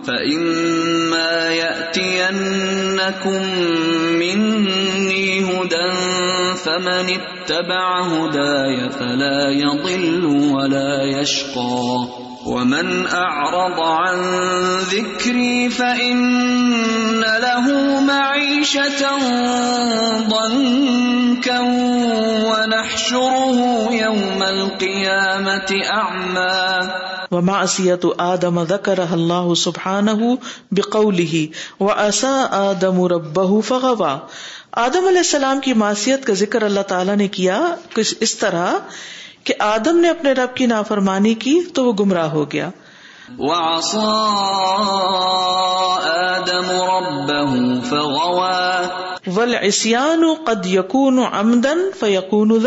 [0.06, 2.32] فإما يأتينكم
[4.14, 6.15] مني هدى
[6.66, 12.08] فمن اتبع هداي فلا يضل ولا يشقى.
[12.46, 14.18] ومن أعرض عن
[14.80, 17.66] ذكري فإن له
[18.02, 19.02] معيشة
[20.30, 21.60] ضنكا
[22.50, 23.60] ونحشره
[23.94, 26.90] يوم القيامة أعمى.
[27.32, 30.38] ومعصية آدم ذكرها الله سبحانه
[30.72, 31.50] بقوله
[31.80, 34.22] وأسى آدم ربه فغوى.
[34.76, 38.74] آدم علیہ السلام کی معصیت کا ذکر اللہ تعالیٰ نے کیا اس طرح
[39.44, 42.70] کہ آدم نے اپنے رب کی نافرمانی کی تو وہ گمراہ ہو گیا۔
[49.36, 52.62] ولاسیان قد یقون امدن فیقون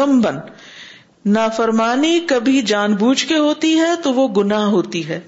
[1.26, 5.20] نافرمانی کبھی جان بوجھ کے ہوتی ہے تو وہ گناہ ہوتی ہے۔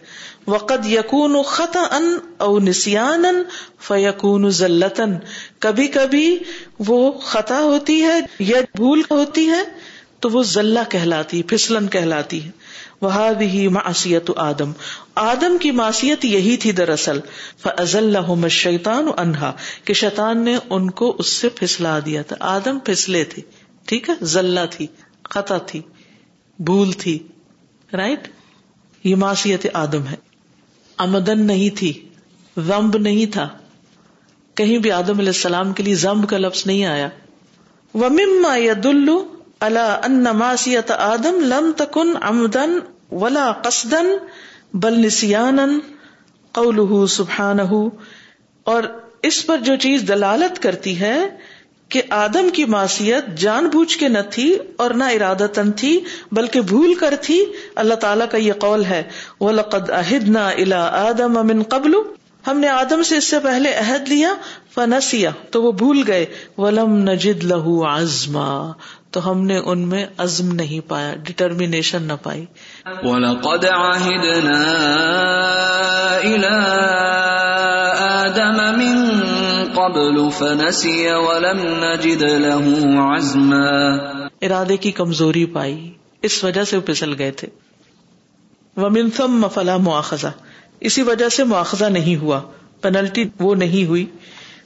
[0.47, 3.25] وقد یقون خطا ان او نسان
[3.81, 5.15] فیقون ذلتن
[5.59, 6.39] کبھی کبھی
[6.79, 9.63] وہ خطا ہوتی ہے یا بھول ہوتی ہے
[10.21, 12.51] تو وہ ذلہ کہلاتی پھسلن کہلاتی ہے۔
[13.01, 14.73] وہ بھی معصیت آدم۔
[15.15, 17.21] آدم کی معصیت یہی تھی دراصل۔
[17.63, 18.17] فضل
[18.49, 19.53] شیتان انہا
[19.85, 23.43] کہ شیطان نے ان کو اس سے پھسلا دیا تھا۔ آدم پھسلے تھے۔
[23.85, 24.87] ٹھیک ہے؟ ذلہ تھی
[25.31, 25.81] خطا تھی،
[26.59, 27.19] بھول تھی۔
[27.93, 28.29] رائٹ؟
[29.05, 30.30] یہ معصیت آدم ہے۔
[31.01, 31.93] امدن نہیں تھی
[32.57, 33.49] زمب نہیں تھا۔
[34.55, 37.09] کہیں بھی آدم علیہ السلام کے لیے زمب کا لفظ نہیں آیا۔
[37.95, 42.79] وہ مما یا دلو اللہ ان معصیت آدم لم تکن امدن
[43.11, 44.07] ولا قصدن
[44.75, 45.59] بل نسیان
[46.53, 47.59] قول سبحان
[48.65, 48.83] اور
[49.23, 51.17] اس پر جو چیز دلالت کرتی ہے
[51.91, 56.01] کہ آدم کی معصیت جان بوجھ کے نہ تھی اور نہ ارادہ تن تھی،
[56.33, 59.03] بلکہ بھول کر تھی۔ اللہ تعالیٰ کا یہ قول ہے
[59.41, 61.63] وہ لقد عہد نہ الا آدم امن
[62.47, 64.35] ہم نے آدم سے اس سے پہلے عہد لیا
[64.75, 66.27] فنسیا تو وہ بھول گئے۔
[66.59, 68.73] ولم نجد لہو آزما
[69.11, 72.45] تو ہم نے ان میں عزم نہیں پایا ڈٹرمینیشن نہ پائی۔
[73.03, 75.10] وَلَقَدْ عَهِدْنَا
[79.93, 83.97] قَبْلُ فَنَسِيَ وَلَمْ نَجِدْ لَهُ عَزْمًا۔
[84.43, 87.49] ارادے کی کمزوری پائی، اس وجہ سے وہ پسل گئے تھے۔
[88.77, 90.27] وَمِن ثُمَّ فَلَا مُعَخَذَ
[90.81, 92.41] اسی وجہ سے مواخذہ نہیں ہوا
[92.81, 94.07] پینلٹی وہ نہیں ہوئی۔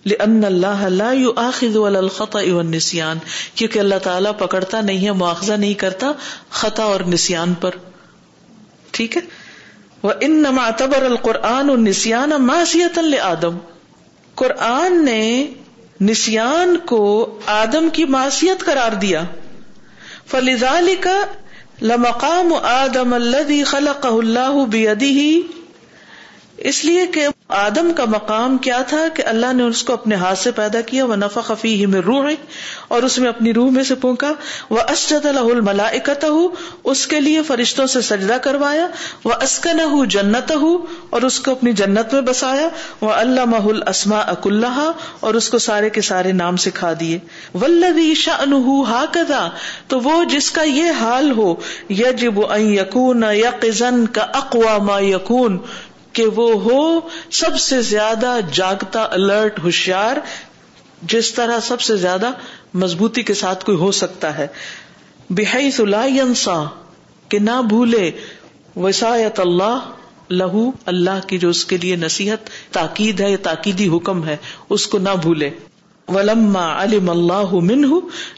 [0.07, 3.19] لأن اللہ لا يؤاخذ على الخطأ والنسيان۔
[3.55, 6.13] کیونکہ اللہ تعالیٰ پکڑتا نہیں ہے مواخذہ نہیں کرتا
[6.51, 7.71] خطا اور نسیان پر۔
[8.91, 9.23] ٹھیک ہے؟
[10.03, 13.59] وہ ان نما تبر القرآن النسیان معصیت لآدم۔
[14.35, 15.47] قرآن نے
[16.01, 19.23] نسیان کو آدم کی معصیت قرار دیا۔
[20.27, 21.09] فلذلك
[21.83, 25.55] لمقام آدم اللہ خلق اللہ بيده
[26.57, 30.39] اس لیے کہ آدم کا مقام کیا تھا کہ اللہ نے اس کو اپنے ہاتھ
[30.39, 32.31] سے پیدا کیا وہ نفا خفی ہی میں روح
[32.89, 34.33] اور اس میں اپنی روح میں سے پونکا
[34.71, 35.91] وہ اسجد الح الملا
[36.85, 38.89] اس کے لیے فرشتوں سے سجدہ کروایا
[39.25, 40.65] وہ اسکن ہُ جنت ہُ
[41.11, 42.69] اور اس کو اپنی جنت میں بسایا
[43.01, 44.91] وہ اللہ مح السما اک اللہ
[45.21, 47.19] اور اس کو سارے کے سارے نام سکھا دیے۔
[47.55, 48.41] ولدی شاہ
[48.89, 49.49] ہا کدا
[49.89, 51.55] تو وہ جس کا یہ حال ہو
[51.91, 55.59] یجب یقون یقن کا اقوا یقون
[56.15, 57.01] کہ وہ ہو
[57.31, 60.17] سب سے زیادہ جاگتا، الرٹ، ہوشیار،
[61.03, 62.31] جس طرح سب سے زیادہ
[62.75, 64.47] مضبوطی کے ساتھ کوئی ہو سکتا ہے۔
[65.31, 65.71] بحی
[66.07, 66.65] ینسا،
[67.29, 68.11] کہ نہ بھولے۔
[68.77, 69.79] وسایت اللہ،
[70.31, 74.37] لہو، اللہ کی جو اس کے لیے نصیحت، تاکید ہے، یا تاکیدی حکم ہے،
[74.69, 75.51] اس کو نہ بھولے۔
[76.09, 77.87] ولما علم اللہ منہ،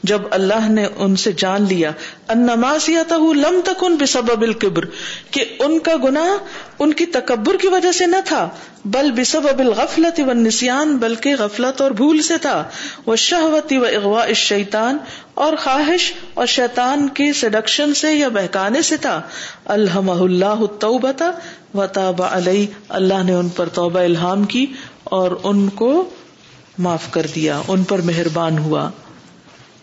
[0.02, 1.90] جب اللہ نے ان سے جان لیا
[2.28, 4.84] انماسیت لم تکن بسبب القبر
[5.30, 6.30] کہ ان کا گناہ
[6.78, 8.48] ان کی تکبر کی وجہ سے نہ تھا،
[8.84, 12.62] بل بسبب الغفلت والنسیان، بلکہ غفلت اور بھول سے تھا
[13.06, 14.98] وہ شہوتی و اغوا شیطان
[15.34, 19.20] اور خواہش اور شیطان کی سیڈکشن سے یا بہکانے سے تھا۔
[19.64, 21.30] الحمہ اللہ توبتا
[21.74, 24.66] و تاب علیہ اللہ نے ان پر توبہ الہام کی
[25.04, 25.92] اور ان کو
[26.78, 28.90] معاف کر دیا، ان پر مہربان ہوا۔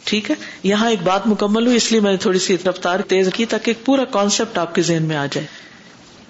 [0.03, 3.29] ٹھیک ہے؟ یہاں ایک بات مکمل ہوئی، اس لیے میں نے تھوڑی سی رفتار تیز
[3.33, 5.47] کی تاکہ ایک پورا کانسیپٹ آپ کے ذہن میں آ جائے۔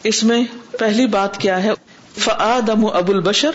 [0.03, 0.43] اس میں
[0.79, 1.69] پہلی بات کیا ہے؟
[2.19, 3.51] فعدم ابو البشر،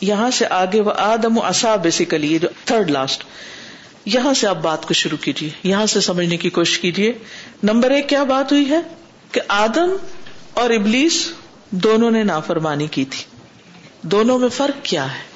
[0.00, 3.24] یہاں سے آگے وہ آدم اصا بیسیکلی جو تھرڈ لاسٹ
[4.04, 7.12] یہاں سے آپ بات کو شروع کیجیے یہاں سے سمجھنے کی کوشش کیجیے
[7.62, 8.80] نمبر ایک، کیا بات ہوئی ہے؟
[9.32, 9.96] کہ آدم
[10.54, 11.32] اور ابلیس
[11.70, 13.24] دونوں نے نافرمانی کی تھی۔
[14.02, 15.27] دونوں میں فرق کیا ہے؟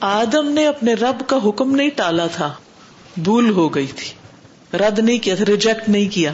[0.00, 2.54] آدم نے اپنے رب کا حکم نہیں ٹالا تھا۔
[3.16, 4.12] بھول ہو گئی تھی۔
[4.76, 6.32] رد نہیں کیا تھا ریجیکٹ نہیں کیا۔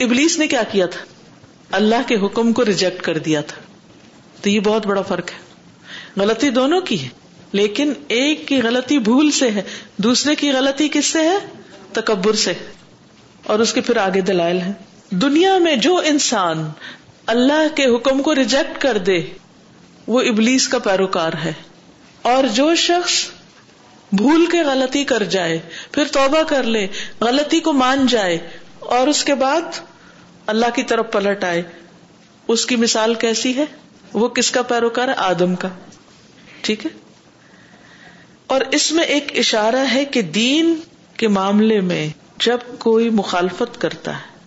[0.00, 1.04] ابلیس نے کیا کیا تھا؟
[1.70, 3.62] اللہ کے حکم کو ریجیکٹ کر دیا تھا۔
[4.42, 5.38] تو یہ بہت بڑا فرق ہے۔
[6.20, 7.08] غلطی دونوں کی ہے،
[7.52, 9.62] لیکن ایک کی غلطی بھول سے ہے،
[9.96, 11.38] دوسرے کی غلطی کس سے ہے؟
[11.92, 12.52] تکبر سے۔
[13.46, 14.72] اور اس کے پھر آگے دلائل ہے
[15.10, 16.70] دنیا میں جو انسان
[17.26, 19.22] اللہ کے حکم کو ریجیکٹ کر دے،
[20.06, 21.52] وہ ابلیس کا پیروکار ہے۔
[22.22, 23.28] اور جو شخص
[24.12, 25.58] بھول کے غلطی کر جائے،
[25.92, 26.86] پھر توبہ کر لے،
[27.20, 28.38] غلطی کو مان جائے،
[28.78, 29.60] اور اس کے بعد
[30.46, 31.62] اللہ کی طرف پلٹ آئے۔
[32.48, 33.64] اس کی مثال کیسی ہے؟
[34.12, 35.68] وہ کس کا پیروکار ہے؟ آدم کا۔
[36.60, 36.90] ٹھیک ہے؟
[38.46, 40.80] اور اس میں ایک اشارہ ہے کہ دین
[41.16, 42.08] کے معاملے میں
[42.40, 44.44] جب کوئی مخالفت کرتا ہے،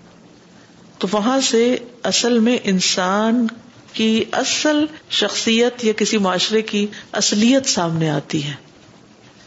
[0.98, 3.48] تو وہاں سے اصل میں انسان
[3.96, 8.54] کی اصل شخصیت یا کسی معاشرے کی اصلیت سامنے آتی ہے۔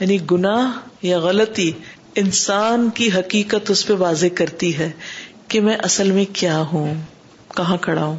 [0.01, 0.73] یعنی گناہ
[1.03, 1.73] یا غلطی
[2.15, 4.91] انسان کی حقیقت اس پہ واضح کرتی ہے
[5.49, 6.95] کہ میں اصل میں کیا ہوں،
[7.57, 8.19] کہاں کھڑا ہوں۔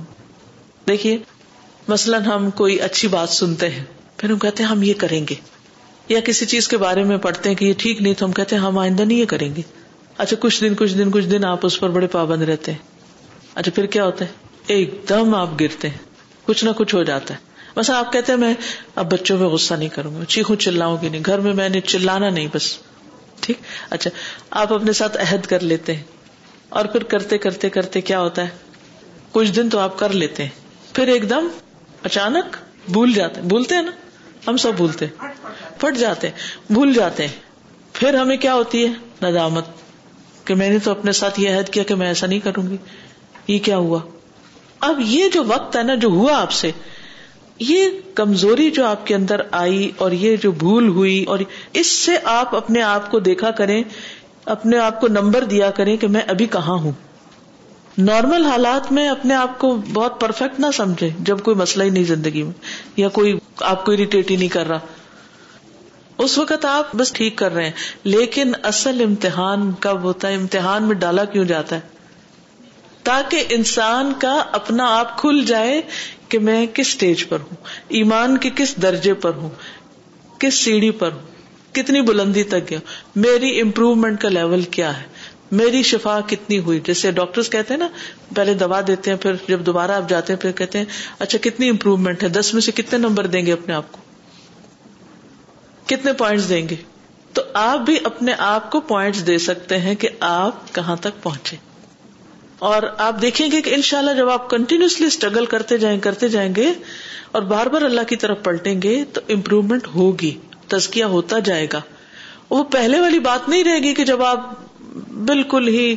[0.88, 1.18] دیکھیے،
[1.88, 3.84] مثلاً ہم کوئی اچھی بات سنتے ہیں،
[4.18, 5.36] پھر ہم کہتے ہیں ہم یہ کریں گے۔
[6.10, 8.56] یا کسی چیز کے بارے میں پڑھتے ہیں کہ یہ ٹھیک نہیں تو ہم کہتے
[8.56, 9.62] ہیں ہم آئندہ نہیں یہ کریں گے۔
[10.18, 12.80] اچھا کچھ دن کچھ دن کچھ دن آپ اس پر بڑے پابند رہتے ہیں۔
[13.56, 14.30] اچھا پھر کیا ہوتا ہے؟
[14.68, 16.09] ایک دم آپ گرتے ہیں۔
[16.50, 17.40] کچھ نہ کچھ ہو جاتا ہے۔
[17.76, 18.54] بس آپ کہتے ہیں، میں
[18.96, 21.82] اب بچوں میں غصہ نہیں کروں گا، چیخوں چلاؤں گی نہیں۔ گھر میں میں نے
[21.82, 22.78] چلانا نہیں بس۔
[23.40, 23.58] ٹھیک؟
[23.90, 24.10] اچھا
[24.50, 26.04] آپ اپنے ساتھ عہد کر لیتے ہیں۔
[26.70, 28.50] اور پھر کرتے کرتے کرتے کیا ہوتا ہے؟
[29.32, 30.50] کچھ دن تو آپ کر لیتے ہیں۔
[30.96, 31.48] پھر ایک دم
[32.04, 32.58] اچانک
[32.92, 33.92] بھول جاتے بھولتے ہیں نا؟
[34.48, 35.06] ہم سب بھولتے
[35.78, 36.30] پھٹ جاتے
[36.70, 37.34] بھول جاتے ہیں۔
[37.94, 39.66] پھر ہمیں کیا ہوتی ہے؟ ندامت
[40.46, 42.78] کہ میں نے تو اپنے ساتھ یہ عہد کیا کہ میں ایسا نہیں کروں گی۔
[43.48, 44.00] یہ کیا ہوا؟
[44.80, 46.72] اب یہ جو وقت ہے نا جو ہوا آپ سے،
[47.60, 51.40] یہ کمزوری جو آپ کے اندر آئی اور یہ جو بھول ہوئی اور
[51.74, 53.84] اس سے آپ اپنے آپ کو دیکھا کریں،
[54.46, 56.92] اپنے آپ کو نمبر دیا کریں کہ میں ابھی کہاں ہوں۔
[57.98, 62.04] نارمل حالات میں اپنے آپ کو بہت پرفیکٹ نہ سمجھے جب کوئی مسئلہ ہی نہیں
[62.04, 62.52] زندگی میں،
[62.98, 64.80] یا کوئی آپ کو اریٹیٹ ہی نہیں کر رہا۔
[66.18, 67.72] اس وقت آپ بس ٹھیک کر رہے ہیں،
[68.04, 71.82] لیکن اصل امتحان کب ہوتا ہے؟ امتحان میں ڈالا کیوں جاتا ہے؟
[73.04, 75.82] تاکہ انسان کا اپنا آپ کھل جائے
[76.30, 77.56] کہ میں کس اسٹیج پر ہوں؟
[77.88, 79.50] ایمان کے کس درجے پر ہوں؟
[80.40, 81.30] کس سیڑھی پر ہوں؟
[81.76, 82.80] کتنی بلندی تک گیا؟
[83.16, 85.06] میری امپروومنٹ کا لیول کیا ہے؟
[85.52, 87.88] میری شفا کتنی ہوئی؟ جیسے ڈاکٹر کہتے ہیں نا،
[88.36, 90.86] پہلے دوا دیتے ہیں، پھر جب دوبارہ آپ جاتے ہیں، پھر کہتے ہیں
[91.20, 93.98] اچھا کتنی امپروومنٹ ہے؟ دس میں سے کتنے نمبر دیں گے اپنے آپ کو؟
[95.86, 96.76] کتنے پوائنٹس دیں گے؟
[97.34, 101.69] تو آپ بھی اپنے آپ کو پوائنٹس دے سکتے ہیں کہ آپ کہاں تک پہنچے۔
[102.60, 106.74] اور آپ دیکھیں گے کہ انشاءاللہ جب آپ کنٹینیوسلی اسٹرگل کرتے جائیں کرتے جائیں گے
[107.32, 110.38] اور بار بار اللہ کی طرف پلٹیں گے تو امپروومنٹ ہوگی
[110.68, 111.82] تزکیا ہوتا جائے گا۔
[112.50, 114.54] وہ پہلے والی بات نہیں رہے گی کہ جب آپ
[115.10, 115.96] بالکل ہی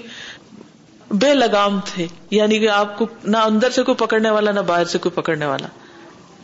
[1.11, 4.85] بے لگام تھے یعنی کہ آپ کو نہ اندر سے کوئی پکڑنے والا، نہ باہر
[4.85, 5.67] سے کوئی پکڑنے والا۔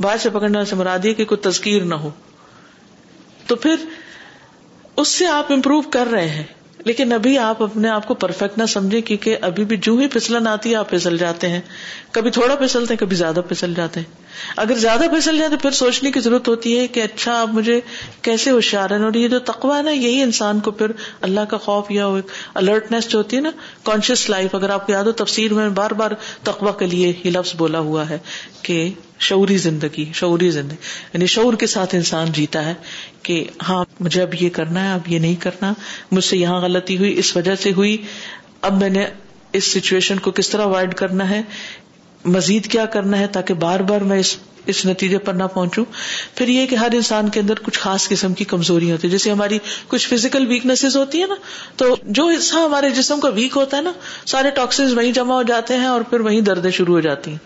[0.00, 2.10] باہر سے پکڑنے والے سے مراد ہے کہ کوئی تذکیر نہ ہو۔
[3.46, 3.76] تو پھر
[4.96, 6.44] اس سے آپ امپروو کر رہے ہیں۔
[6.84, 10.46] لیکن ابھی آپ اپنے آپ کو پرفیکٹ نہ سمجھے کیونکہ ابھی بھی جو ہی پھسلن
[10.46, 11.60] آتی ہے، آپ پھسل جاتے ہیں۔
[12.12, 14.06] کبھی تھوڑا پھسلتے ہیں، کبھی زیادہ پھسل جاتے ہیں۔
[14.56, 17.80] اگر زیادہ پھسل جائے تو پھر سوچنے کی ضرورت ہوتی ہے کہ اچھا آپ مجھے
[18.22, 21.56] کیسے ہوشیار ہیں؟ اور یہ جو تقوا ہے نا، یہی انسان کو پھر اللہ کا
[21.56, 22.06] خوف یا
[22.54, 23.50] الرٹنیس جو ہوتی ہے نا
[23.82, 26.10] کانشیس لائف اگر آپ کو یاد ہو تفسیر میں بار بار
[26.42, 28.18] تقوا کے لیے یہ لفظ بولا ہوا ہے
[28.62, 30.76] کہ شعوری زندگی شعوری زندگی
[31.12, 32.74] یعنی شعور کے ساتھ انسان جیتا ہے۔
[33.28, 35.72] کہ ہاں مجھے اب یہ کرنا ہے، اب یہ نہیں کرنا،
[36.10, 37.96] مجھ سے یہاں غلطی ہوئی، اس وجہ سے ہوئی،
[38.62, 39.06] اب میں نے
[39.52, 41.42] اس سچویشن کو کس طرح اوائڈ کرنا ہے،
[42.24, 45.84] مزید کیا کرنا ہے تاکہ بار بار میں اس اس نتیجے پر نہ پہنچوں۔
[46.34, 49.30] پھر یہ کہ ہر انسان کے اندر کچھ خاص قسم کی کمزوری ہوتی ہے جیسے
[49.30, 49.58] ہماری
[49.88, 51.34] کچھ فزیکل ویکنیس ہوتی ہے نا،
[51.76, 53.92] تو جو حصہ ہمارے جسم کا ویک ہوتا ہے نا،
[54.26, 57.38] سارے ٹاکسنز وہیں جمع ہو جاتے ہیں اور پھر وہیں دردیں شروع ہو جاتی ہیں۔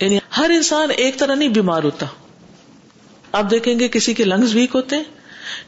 [0.00, 2.06] یعنی ہر انسان ایک طرح نہیں بیمار ہوتا۔
[3.32, 5.04] آپ دیکھیں گے کسی کے لنگس ویک ہوتے ہیں،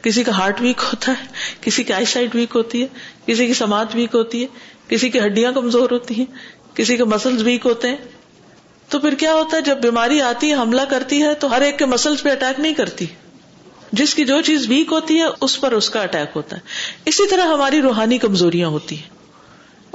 [0.01, 1.25] کسی کا ہارٹ ویک ہوتا ہے،
[1.61, 2.87] کسی کی آئی سائٹ ویک ہوتی ہے،
[3.25, 4.47] کسی کی سماعت ویک ہوتی ہے،
[4.87, 6.25] کسی کی ہڈیاں کمزور ہوتی ہیں،
[6.75, 7.97] کسی کے مسلس ویک ہوتے ہیں۔
[8.89, 11.79] تو پھر کیا ہوتا ہے؟ جب بیماری آتی ہے، حملہ کرتی ہے، تو ہر ایک
[11.79, 13.05] کے مسلس پہ اٹیک نہیں کرتی۔
[13.91, 16.61] جس کی جو چیز ویک ہوتی ہے، اس پر اس کا اٹیک ہوتا ہے۔
[17.05, 19.14] اسی طرح ہماری روحانی کمزوریاں ہوتی ہیں۔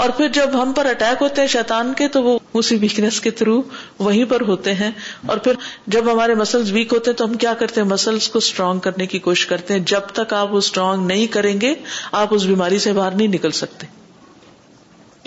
[0.00, 3.30] اور پھر جب ہم پر اٹیک ہوتے ہیں شیطان کے، تو وہ اسی ویکنیس کے
[3.30, 3.62] تھرو
[3.98, 4.90] وہیں پر ہوتے ہیں۔
[5.26, 5.52] اور پھر
[5.86, 9.06] جب ہمارے مسلس ویک ہوتے ہیں، تو ہم کیا کرتے ہیں؟ مسلس کو اسٹرانگ کرنے
[9.06, 11.74] کی کوشش کرتے ہیں۔ جب تک آپ وہ اسٹرانگ نہیں کریں گے،
[12.12, 13.86] آپ اس بیماری سے باہر نہیں نکل سکتے۔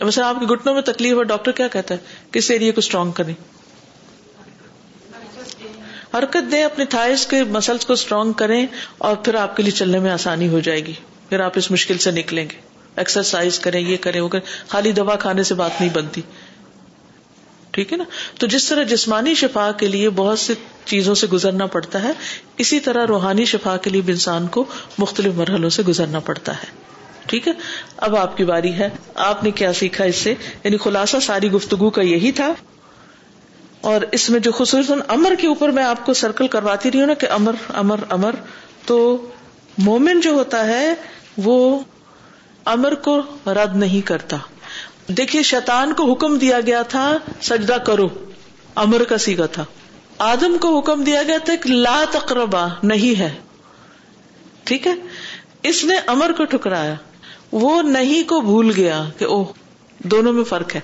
[0.02, 2.00] مثلا آپ کے گٹنوں میں تکلیف ہے ڈاکٹر کیا کہتا ہے؟
[2.32, 3.34] کس ایریے کو اسٹرانگ کریں۔
[6.18, 8.66] حرکت دیں اپنے تھائز کے مسلس کو اسٹرانگ کریں،
[8.98, 10.94] اور پھر آپ کے لیے چلنے میں آسانی ہو جائے گی۔
[11.30, 15.16] پھر آپ اس مشکل سے نکلیں گے۔ ایکسرسائز کریں، یہ کریں، وہ کریں۔ خالی دوا
[15.16, 16.22] کھانے سے بات نہیں بنتی۔
[17.72, 18.04] ٹھیک ہے نا؟
[18.40, 20.54] تو جس طرح جسمانی شفا کے لیے بہت سی
[20.86, 22.12] چیزوں سے گزرنا پڑتا ہے،
[22.58, 24.64] اسی طرح روحانی شفا کے لیے بھی انسان کو
[24.98, 26.84] مختلف مرحلوں سے گزرنا پڑتا ہے۔
[27.26, 27.54] ٹھیک ہے؟
[27.98, 31.90] اب آپ کی باری ہے۔ آپ نے کیا سیکھا اس سے؟ یعنی خلاصہ ساری گفتگو
[31.90, 32.54] کا یہی تھا۔
[33.82, 37.08] اور اس میں جو خصوصاً امر کے اوپر میں آپ کو سرکل کرواتی رہی ہوں
[37.08, 38.36] نا کہ امر امر امر
[38.86, 39.30] تو
[39.78, 40.94] مومن جو ہوتا ہے،
[41.38, 41.80] وہ
[42.66, 44.38] امر کو رد نہیں کرتا۔
[45.08, 48.08] دیکھیے شیطان کو حکم دیا گیا تھا، سجدہ کرو۔
[48.76, 49.66] امر کا سیگا تھا۔
[50.18, 53.34] آدم کو حکم دیا گیا تھا کہ لا تقربا، نہیں ہے۔
[54.64, 54.94] ٹھیک ہے؟
[55.64, 56.94] اس نے امر کو ٹھکرایا۔
[57.52, 59.46] وہ نہیں کو بھول گیا کہ اوہ،
[60.00, 60.80] دونوں میں فرق ہے۔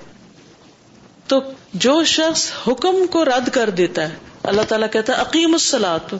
[1.28, 1.40] تو
[1.74, 6.14] جو شخص حکم کو رد کر دیتا ہے، اللہ تعالیٰ کہتا ہے عقیم السلاط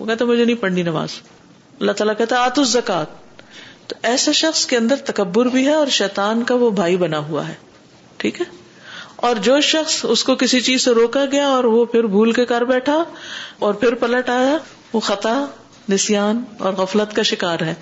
[0.00, 1.08] وہ کہتا مجھے نہیں پڑھنی نماز۔
[1.80, 3.27] اللہ تعالیٰ کہتا آت الزکات
[3.88, 7.48] تو ایسے شخص کے اندر تکبر بھی ہے اور شیطان کا وہ بھائی بنا ہوا
[7.48, 7.54] ہے۔
[8.16, 8.46] ٹھیک ہے؟
[9.16, 12.44] اور جو شخص اس کو کسی چیز سے روکا گیا اور وہ پھر بھول کے
[12.44, 13.04] کر بیٹھا
[13.58, 14.56] اور پھر پلٹ آیا،
[14.92, 15.44] وہ خطا
[15.88, 17.74] نسان اور غفلت کا شکار ہے۔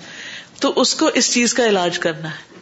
[0.59, 2.59] تو اس کو اس چیز کا علاج کرنا ہے۔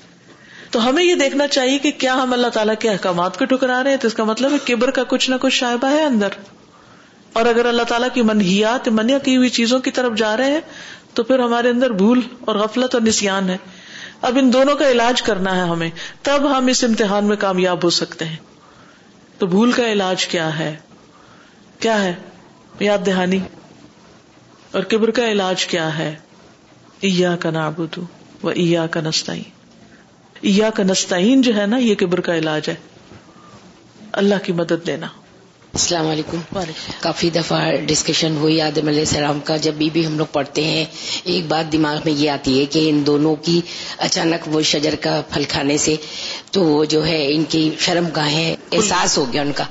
[0.71, 3.89] تو ہمیں یہ دیکھنا چاہیے کہ کیا ہم اللہ تعالیٰ کے احکامات کو ٹکرا رہے
[3.89, 6.27] ہیں۔ تو اس کا مطلب ہے کبر کا کچھ نہ کچھ شائبہ ہے اندر۔
[7.33, 10.61] اور اگر اللہ تعالیٰ کی منحیات منیا کی ہوئی چیزوں کی طرف جا رہے ہیں
[11.15, 13.57] تو پھر ہمارے اندر بھول اور غفلت اور نسان ہے۔
[14.21, 15.89] اب ان دونوں کا علاج کرنا ہے ہمیں۔
[16.21, 18.35] تب ہم اس امتحان میں کامیاب ہو سکتے ہیں۔
[19.37, 20.75] تو بھول کا علاج کیا ہے؟
[21.79, 22.13] کیا ہے؟
[22.79, 23.39] یاد دہانی۔
[24.71, 26.15] اور کبر کا علاج کیا ہے؟
[26.99, 28.01] ایا کا نابودو
[28.43, 29.43] و ایا کا نستعین۔
[30.41, 32.75] ایا کا نستعین جو ہے نا، یہ کبر کا علاج ہے۔
[34.11, 35.07] اللہ کی مدد لینا۔
[35.75, 36.37] السلام علیکم۔
[36.99, 40.85] کافی دفعہ ڈسکشن ہوئی آدم علیہ السلام کا، جب بھی بھی ہم لوگ پڑھتے ہیں،
[41.23, 43.61] ایک بات دماغ میں یہ آتی ہے کہ ان دونوں کی
[43.97, 45.95] اچانک وہ شجر کا پھل کھانے سے
[46.51, 49.63] تو وہ جو ہے ان کی شرم گاہیں، احساس ہو گیا ان کا۔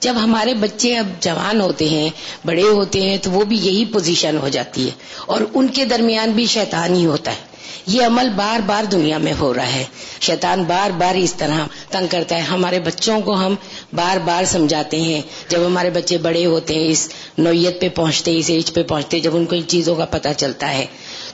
[0.00, 2.10] جب ہمارے بچے اب جوان ہوتے ہیں،
[2.44, 4.90] بڑے ہوتے ہیں، تو وہ بھی یہی پوزیشن ہو جاتی ہے
[5.26, 7.51] اور ان کے درمیان بھی شیطان ہی ہوتا ہے۔
[7.86, 9.84] یہ عمل بار بار دنیا میں ہو رہا ہے۔
[10.20, 11.60] شیطان بار بار اس طرح
[11.90, 13.54] تنگ کرتا ہے۔ ہمارے بچوں کو ہم
[13.92, 17.08] بار بار سمجھاتے ہیں۔ جب ہمارے بچے بڑے ہوتے ہیں، اس
[17.38, 20.70] نوعیت پہ پہنچتے، اس ایج پہ پہنچتے، جب ان کو ان چیزوں کا پتہ چلتا
[20.70, 20.86] ہے۔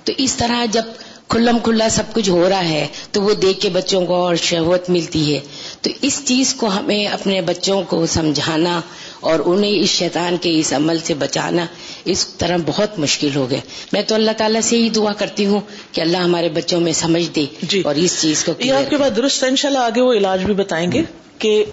[0.05, 0.83] تو اس طرح جب
[1.29, 4.91] کھلم کھلا سب کچھ ہو رہا ہے، تو وہ دیکھ کے بچوں کو اور شہوت
[4.91, 5.41] ملتی ہے۔
[5.81, 8.81] تو اس چیز کو ہمیں اپنے بچوں کو سمجھانا
[9.21, 11.67] اور انہیں اس شیطان کے اس عمل سے بچانا
[12.05, 13.61] اس طرح بہت مشکل ہو گئے۔
[13.93, 15.61] میں تو اللہ تعالیٰ سے ہی دعا کرتی ہوں
[15.93, 18.97] کہ اللہ ہمارے بچوں میں سمجھ دے جی۔ اور اس چیز کو یہ آپ کے
[18.97, 21.03] بعد درست ان شاء اللہ آگے وہ علاج بھی بتائیں گے
[21.39, 21.65] کہ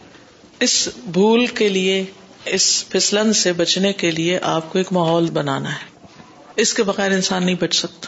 [0.59, 2.05] اس بھول کے لیے
[2.45, 6.07] اس پھسلن سے بچنے کے لیے آپ کو ایک ماحول بنانا ہے۔
[6.55, 8.07] اس کے بغیر انسان نہیں بچ سکتا۔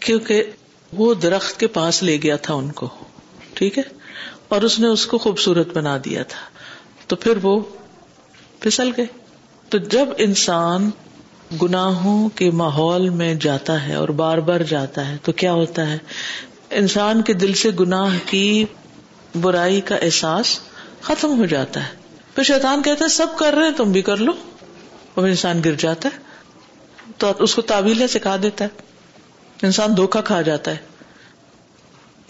[0.00, 0.44] کیونکہ
[0.92, 2.88] وہ درخت کے پاس لے گیا تھا ان کو
[3.54, 3.82] ٹھیک ہے؟
[4.48, 6.40] اور اس نے اس کو خوبصورت بنا دیا تھا۔
[7.06, 7.60] تو پھر وہ
[8.60, 9.06] پھسل گئے۔
[9.68, 10.90] تو جب انسان
[11.62, 15.98] گناہوں کے ماحول میں جاتا ہے اور بار بار جاتا ہے، تو کیا ہوتا ہے؟
[16.70, 18.64] انسان کے دل سے گناہ کی
[19.40, 20.60] برائی کا احساس
[21.02, 21.88] ختم ہو جاتا ہے۔
[22.34, 24.32] پھر شیطان کہتا ہے، سب کر رہے ہیں، تم بھی کر لو۔
[25.14, 26.18] اور انسان گر جاتا ہے۔
[27.18, 28.82] تو اس کو تعویلیں سکھا دیتا ہے۔
[29.62, 30.76] انسان دھوکا کھا جاتا ہے۔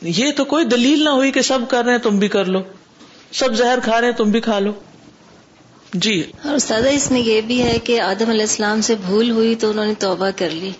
[0.03, 2.63] یہ تو کوئی دلیل نہ ہوئی کہ سب کر رہے ہیں، تم بھی کر لو۔
[3.33, 4.73] سب زہر کھا رہے ہیں، تم بھی کھا لو۔
[5.93, 9.55] جی اور سادہ اس میں یہ بھی ہے کہ آدم علیہ السلام سے بھول ہوئی
[9.55, 10.71] تو انہوں نے توبہ کر لی۔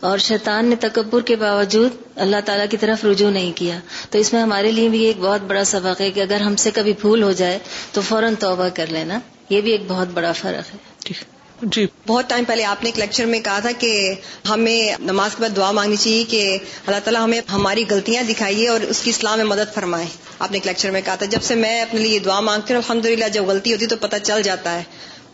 [0.00, 3.78] اور شیطان نے تکبر کے باوجود اللہ تعالیٰ کی طرف رجوع نہیں کیا۔
[4.10, 6.70] تو اس میں ہمارے لیے بھی ایک بہت بڑا سبق ہے کہ اگر ہم سے
[6.70, 7.58] کبھی بھول ہو جائے
[7.92, 12.44] تو فوراً توبہ کر لینا۔ یہ بھی ایک بہت بڑا فرق ہے۔ جی۔ بہت ٹائم
[12.44, 14.14] پہلے آپ نے ایک لیکچر میں کہا تھا کہ
[14.48, 18.80] ہمیں نماز کے بعد دعا مانگنی چاہیے کہ اللہ تعالیٰ ہمیں ہماری غلطیاں دکھائیے اور
[18.80, 20.06] اس کی اسلام میں مدد فرمائے۔
[20.38, 22.80] آپ نے ایک لیکچر میں کہا تھا جب سے میں اپنے لیے دعا مانگتی ہوں
[22.80, 24.82] الحمد للہ جب غلطی ہوتی تو پتہ چل جاتا ہے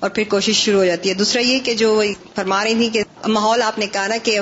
[0.00, 2.02] اور پھر کوشش شروع ہو جاتی ہے۔ دوسرا یہ کہ جو
[2.34, 4.40] فرما رہی تھی کہ ماحول آپ نے کہا نا کہ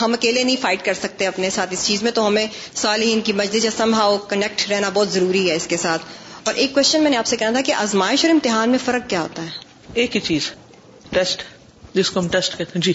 [0.00, 3.32] ہم اکیلے نہیں فائٹ کر سکتے اپنے ساتھ اس چیز میں تو ہمیں صالحین کی
[3.32, 6.02] مسجد یا سمہاؤ کنیکٹ رہنا بہت ضروری ہے اس کے ساتھ۔
[6.44, 9.10] اور ایک کوشچن میں نے آپ سے کہنا تھا کہ آزمائش اور امتحان میں فرق
[9.10, 9.48] کیا ہوتا ہے؟
[9.94, 10.42] ایک ہی چیز۔
[11.10, 11.42] ٹیسٹ
[11.94, 12.92] جس کو ہم ٹیسٹ کہتے ہیں جی۔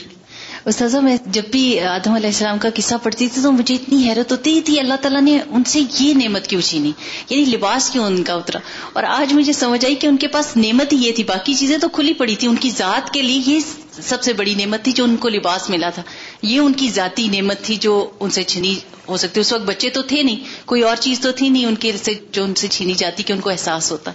[0.66, 4.32] استاذہ میں جب بھی آدم علیہ السلام کا قصہ پڑھتی تھی تو مجھے اتنی حیرت
[4.32, 6.92] ہوتی تھی اللہ تعالیٰ نے ان سے یہ نعمت کیوں چھینی؟
[7.30, 8.60] یعنی لباس کیوں ان کا اترا؟
[8.94, 11.78] اور آج مجھے سمجھ آئی کہ ان کے پاس نعمت ہی یہ تھی باقی چیزیں
[11.78, 13.60] تو کھلی پڑی تھی۔ ان کی ذات کے لیے یہ
[14.02, 16.02] سب سے بڑی نعمت تھی جو ان کو لباس ملا تھا۔
[16.42, 18.76] یہ ان کی ذاتی نعمت تھی جو ان سے چھینی
[19.08, 21.76] ہو سکتی۔ اس وقت بچے تو تھے نہیں کوئی اور چیز تو تھی نہیں ان
[21.76, 21.92] کے
[22.32, 24.12] جو ان سے چھینی جاتی کہ ان کو احساس ہوتا۔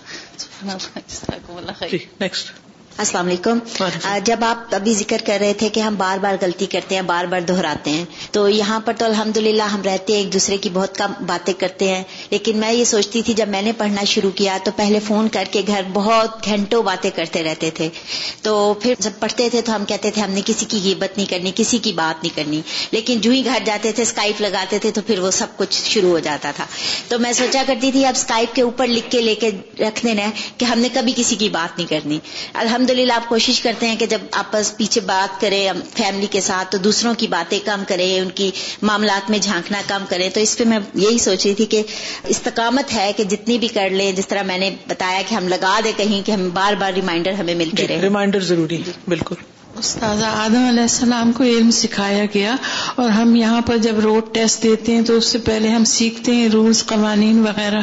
[2.20, 2.50] نیکسٹ
[2.98, 3.58] السلام علیکم۔
[4.24, 7.24] جب آپ ابھی ذکر کر رہے تھے کہ ہم بار بار غلطی کرتے ہیں بار
[7.24, 9.36] بار دہراتے ہیں تو یہاں پر تو الحمد
[9.74, 13.22] ہم رہتے ہیں ایک دوسرے کی بہت کم باتیں کرتے ہیں لیکن میں یہ سوچتی
[13.22, 16.82] تھی جب میں نے پڑھنا شروع کیا تو پہلے فون کر کے گھر بہت گھنٹوں
[16.82, 17.88] باتیں کرتے رہتے تھے۔
[18.42, 21.30] تو پھر جب پڑھتے تھے تو ہم کہتے تھے ہم نے کسی کی غیبت نہیں
[21.30, 24.90] کرنی کسی کی بات نہیں کرنی۔ لیکن جو ہی گھر جاتے تھے اسکائپ لگاتے تھے
[24.90, 26.66] تو پھر وہ سب کچھ شروع ہو جاتا تھا۔
[27.08, 30.30] تو میں سوچا کرتی تھی اب اسکائپ کے اوپر لکھ کے لے کے رکھ دینا
[30.56, 32.18] کہ ہم نے کبھی کسی کی بات نہیں کرنی۔
[32.54, 36.78] الحمد آپ کوشش کرتے ہیں کہ جب آپس پیچھے بات کریں فیملی کے ساتھ تو
[36.78, 38.50] دوسروں کی باتیں کم کریں ان کی
[38.82, 41.82] معاملات میں جھانکنا کم کریں تو اس پہ میں یہی سوچ رہی تھی کہ
[42.26, 45.80] استقامت ہے کہ جتنی بھی کر لیں جس طرح میں نے بتایا کہ ہم لگا
[45.84, 49.34] دیں کہیں کہ ہم بار بار ریمائنڈر ہمیں ملتے رہے۔ ریمائنڈر ضروری ہے بالکل۔
[49.78, 52.56] استاذہ آدم علیہ السلام کو علم سکھایا گیا
[52.94, 56.34] اور ہم یہاں پر جب روڈ ٹیسٹ دیتے ہیں تو اس سے پہلے ہم سیکھتے
[56.34, 57.80] ہیں رولز قوانین وغیرہ۔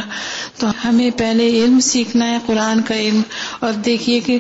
[0.60, 3.22] تو ہمیں پہلے علم سیکھنا ہے قرآن کا علم۔
[3.60, 4.40] اور دیکھیے کہ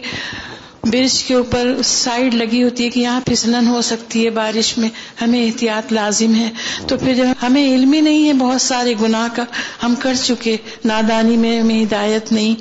[0.85, 4.89] برج کے اوپر سائڈ لگی ہوتی ہے کہ یہاں پھسلن ہو سکتی ہے بارش میں،
[5.21, 6.49] ہمیں احتیاط لازم ہے۔
[6.87, 9.43] تو پھر جب ہمیں علم ہی نہیں ہے، بہت سارے گناہ کا
[9.83, 12.55] ہم کر چکے۔ نادانی میں ہمیں ہدایت نہیں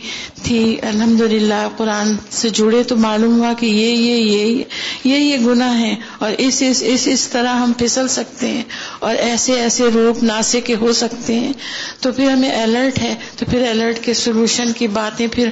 [0.45, 4.63] تھی۔ الحمد للہ قرآن سے جڑے تو معلوم ہوا کہ یہ یہ یہ
[5.05, 8.63] یہ یہ گناہ ہے اور اس اس اس اس طرح ہم پھسل سکتے ہیں
[8.99, 11.53] اور ایسے ایسے روپ ناسے کے ہو سکتے ہیں۔
[12.01, 15.49] تو پھر ہمیں الرٹ ہے۔ تو پھر الرٹ کے سولوشن کی باتیں پھر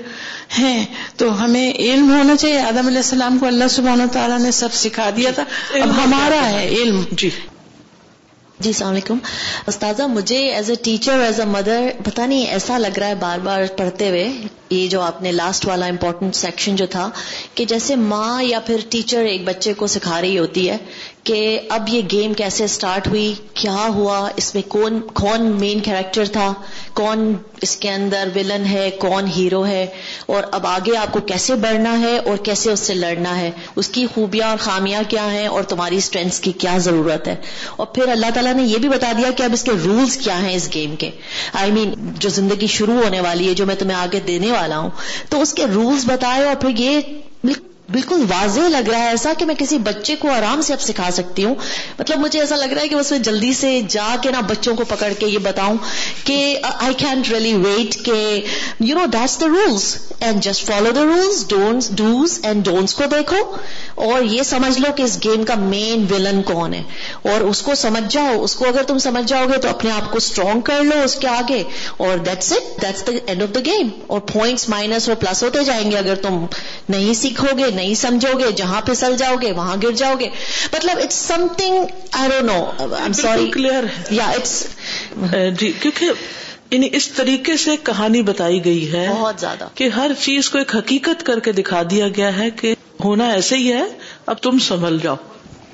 [0.59, 4.73] ہیں۔ تو ہمیں علم ہونا چاہیے۔ آدم علیہ السلام کو اللہ سبحانہ تعالیٰ نے سب
[4.73, 5.45] سکھا دیا تھا
[5.75, 7.31] اب ہمارا ہے علم۔ جی۔
[8.61, 9.19] جی السلام علیکم۔
[9.67, 13.39] استاذہ مجھے as a teacher as a mother پتا نہیں ایسا لگ رہا ہے بار
[13.39, 14.33] بار پڑھتے ہوئے
[14.71, 17.11] یہ جو آپ نے لاسٹ والا امپورٹنٹ سیکشن جو تھا
[17.55, 20.77] کہ جیسے ماں یا پھر ٹیچر ایک بچے کو سکھا رہی ہوتی ہے
[21.25, 26.25] کہ اب یہ گیم کیسے سٹارٹ ہوئی؟ کیا ہوا؟ اس میں کون کون مین کیریکٹر
[26.25, 26.55] تھا؟
[26.95, 29.87] کون اس کے اندر ولن ہے؟ کون ہیرو ہے؟
[30.27, 33.89] اور اب آگے آپ کو کیسے بڑھنا ہے اور کیسے اس سے لڑنا ہے؟ اس
[33.89, 37.37] کی خوبیاں اور خامیاں کیا ہیں اور تمہاری اسٹرینتھ کی کیا ضرورت ہے؟
[37.77, 40.43] اور پھر اللہ تعالیٰ نے یہ بھی بتا دیا کہ اب اس کے رولز کیا
[40.43, 41.11] ہیں اس گیم کے۔
[41.53, 44.53] آئی I مین mean, جو زندگی شروع ہونے والی ہے جو میں تمہیں آگے دینے
[44.53, 44.91] والا ہوں
[45.29, 47.01] تو اس کے رولز بتائے اور پھر یہ
[47.93, 51.11] بالکل واضح لگ رہا ہے ایسا کہ میں کسی بچے کو آرام سے اب سکھا
[51.13, 51.55] سکتی ہوں۔
[51.99, 54.75] مطلب مجھے ایسا لگ رہا ہے کہ اس میں جلدی سے جا کے نا بچوں
[54.77, 55.77] کو پکڑ کے یہ بتاؤں
[56.25, 58.45] کہ آئی کین ریئلی ویٹ کہ
[58.81, 63.05] you know that's the rules and just follow the rules don'ts dos and don'ts کو
[63.11, 63.37] دیکھو
[63.95, 66.83] اور یہ سمجھ لو کہ اس گیم کا مین ولن کون ہے
[67.23, 70.11] اور اس کو سمجھ جاؤ، اس کو اگر تم سمجھ جاؤ گے تو اپنے آپ
[70.11, 71.63] کو اسٹرانگ کر لو اس کے آگے
[71.97, 75.65] اور that's it that's the end of the game اور پوائنٹس مائنس اور پلس ہوتے
[75.65, 76.45] جائیں گے اگر تم
[76.89, 80.29] نہیں سیکھو گے نہیں سمجھو گے جہاں پھسل جاؤ گے وہاں گر جاؤ گے۔
[80.73, 81.15] مطلب it's
[81.57, 84.67] something I know I'm sorry clear یا اٹس
[85.61, 86.11] جی کیونکہ
[86.71, 90.77] یعنی اس طریقے سے کہانی بتائی گئی ہے بہت زیادہ۔ کہ ہر چیز کو ایک
[90.77, 92.75] حقیقت کر کے دکھا دیا گیا ہے کہ
[93.05, 93.85] ہونا ایسے ہی ہے
[94.27, 95.17] اب تم سنبھل جاؤ۔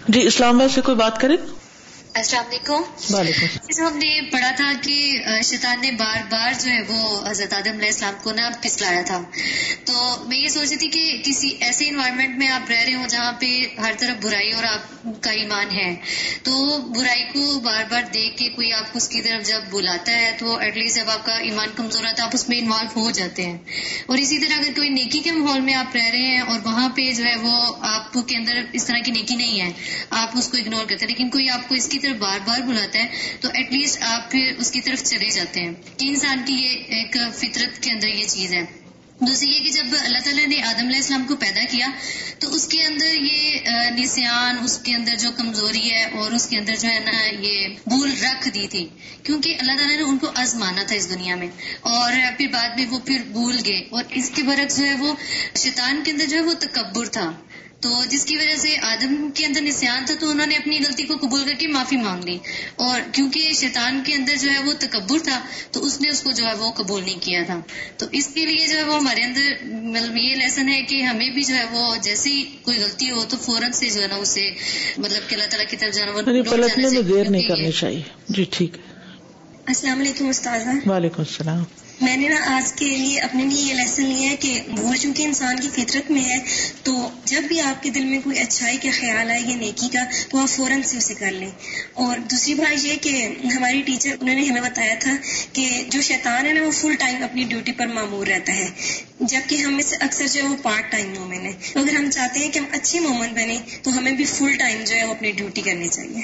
[0.09, 1.37] جی اسلام آباد سے کوئی بات کرے
[2.19, 2.83] السلام علیکم۔
[3.15, 7.71] وعلیکم ہم نے پڑھا تھا کہ شیطان نے بار بار جو ہے وہ حضرت آدم
[7.71, 9.23] علیہ السلام کو نا پسلایا تھا۔
[9.85, 13.05] تو میں یہ سوچ رہی تھی کہ کسی ایسے انوائرمنٹ میں آپ رہ رہے ہو
[13.09, 13.47] جہاں پہ
[13.81, 15.97] ہر طرف برائی اور آپ کا ایمان ہے۔
[16.43, 20.37] تو برائی کو بار بار دیکھ کے کوئی آپ اس کی طرف جب بلاتا ہے
[20.39, 23.11] تو ایٹ لیسٹ جب آپ کا ایمان کمزور ہے تو آپ اس میں انوالو ہو
[23.11, 23.59] جاتے ہیں۔
[24.07, 26.89] اور اسی طرح اگر کوئی نیکی کے ماحول میں آپ رہ رہے ہیں اور وہاں
[26.89, 29.73] پہ جو ہے وہ آپ کے اندر اس طرح کی نیکی نہیں ہے
[30.11, 32.61] آپ اس کو اگنور کرتے ہیں۔ لیکن کوئی آپ کو اس کی طرف بار بار
[32.61, 36.43] بلاتا ہے، تو ایٹ لیسٹ آپ پھر اس کی طرف چلے جاتے ہیں۔ کہ انسان
[36.47, 38.63] کی یہ ایک فطرت کے اندر یہ چیز ہے۔
[39.21, 41.87] دوسری یہ کہ جب اللہ تعالیٰ نے آدم علیہ السلام کو پیدا کیا،
[42.39, 43.59] تو اس کے اندر یہ
[43.99, 47.69] نسان اس کے اندر جو کمزوری ہے اور اس کے اندر جو ہے نا یہ
[47.69, 48.89] بھول رکھ دی تھی۔
[49.23, 51.49] کیونکہ اللہ تعالیٰ نے ان کو آزمانا تھا اس دنیا میں۔
[51.81, 55.15] اور پھر بعد میں وہ پھر بھول گئے۔ اور اس کے برعکس جو ہے وہ
[55.57, 57.33] شیطان کے اندر جو ہے وہ تکبر تھا۔
[57.81, 61.03] تو جس کی وجہ سے آدم کے اندر نسان تھا تو انہوں نے اپنی غلطی
[61.03, 62.39] کو قبول کر کے معافی مانگ لی۔
[62.77, 65.41] اور کیونکہ شیطان کے اندر جو ہے وہ تکبر تھا
[65.73, 67.61] تو اس نے اس کو جو ہے وہ قبول نہیں کیا تھا۔
[67.97, 71.31] تو اس کے لیے جو ہے وہ ہمارے اندر مطلب یہ لیسن ہے کہ ہمیں
[71.31, 74.51] بھی جو ہے وہ جیسی کوئی غلطی ہو تو فوراً سے جو ہے نا اسے
[74.99, 78.45] مطلب کہ اللہ تعالیٰ کی طرف جانا یعنی پلٹنے میں دیر نہیں کرنی چاہیے۔ جی
[78.51, 78.83] ٹھیک۔ ہے
[79.67, 81.63] السلام علیکم استاذ وعلیکم السلام۔
[82.01, 85.23] میں نے نا آج کے لیے اپنے لیے یہ لیسن لیا ہے کہ بھول چونکہ
[85.23, 86.39] انسان کی فطرت میں ہے،
[86.83, 90.01] تو جب بھی آپ کے دل میں کوئی اچھائی کا خیال آئے یا نیکی کا،
[90.29, 91.51] تو آپ فوراً سے اسے کر لیں۔
[91.95, 95.17] اور دوسری بات یہ کہ ہماری ٹیچر انہوں نے ہمیں بتایا تھا
[95.53, 98.69] کہ جو شیطان ہے نا، وہ فل ٹائم اپنی ڈیوٹی پر معمور رہتا ہے،
[99.21, 102.51] جبکہ ہم سے اکثر جو ہے وہ پارٹ ٹائم مومن ہے اگر ہم چاہتے ہیں
[102.51, 105.61] کہ ہم اچھے مومن بنے تو ہمیں بھی فل ٹائم جو ہے وہ اپنی ڈیوٹی
[105.61, 106.23] کرنی چاہیے۔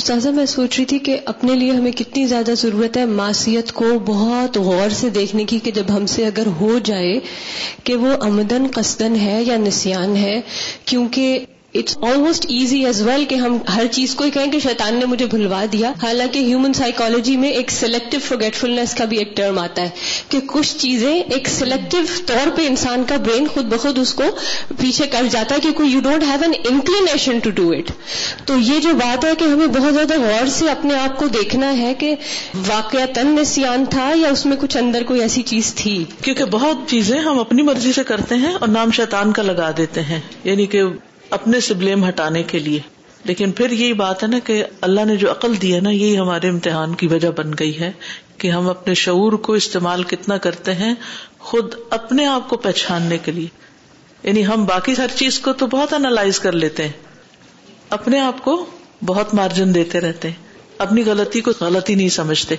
[0.00, 3.84] استاذہ، میں سوچ رہی تھی کہ اپنے لیے ہمیں کتنی زیادہ ضرورت ہے معصیت کو
[4.06, 7.18] بہت غور سے دیکھنے کی، کہ جب ہم سے اگر ہو جائے
[7.84, 10.40] کہ وہ آمدن قصدن ہے یا نسیان ہے،
[10.84, 11.44] کیونکہ
[11.74, 15.04] it's almost easy as well کہ ہم ہر چیز کو ہی کہیں کہ شیطان نے
[15.04, 19.82] مجھے بھلوا دیا۔ حالانکہ ہیومن سائیکالوجی میں ایک سلیکٹو فوگیٹفلنس کا بھی ایک ٹرم آتا
[19.82, 19.88] ہے
[20.28, 24.22] کہ کچھ چیزیں ایک سلیکٹو طور پہ انسان کا برین خود بخود اس کو
[24.80, 27.92] پیچھے کر جاتا ہے کیونکہ you don't have an inclination to do it
[28.46, 31.78] تو یہ جو بات ہے کہ ہمیں بہت زیادہ غور سے اپنے آپ کو دیکھنا
[31.78, 32.14] ہے کہ
[32.68, 36.76] واقعہ تن نسان تھا یا اس میں کچھ اندر کوئی ایسی چیز تھی۔ کیونکہ بہت
[36.86, 40.66] چیزیں ہم اپنی مرضی سے کرتے ہیں اور نام شیطان کا لگا دیتے ہیں۔ یعنی
[40.66, 40.82] کہ
[41.30, 42.80] اپنے سے بلیم ہٹانے کے لیے۔
[43.24, 46.18] لیکن پھر یہی بات ہے نا کہ اللہ نے جو عقل دی ہے نا، یہی
[46.18, 47.92] ہمارے امتحان کی وجہ بن گئی ہے
[48.38, 50.94] کہ ہم اپنے شعور کو استعمال کتنا کرتے ہیں
[51.38, 53.46] خود اپنے آپ کو پہچاننے کے لیے۔
[54.22, 56.92] یعنی ہم باقی ہر چیز کو تو بہت انالائز کر لیتے ہیں۔
[57.90, 58.66] اپنے آپ کو
[59.04, 60.36] بہت مارجن دیتے رہتے ہیں۔
[60.78, 62.54] اپنی غلطی کو غلطی نہیں سمجھتے۔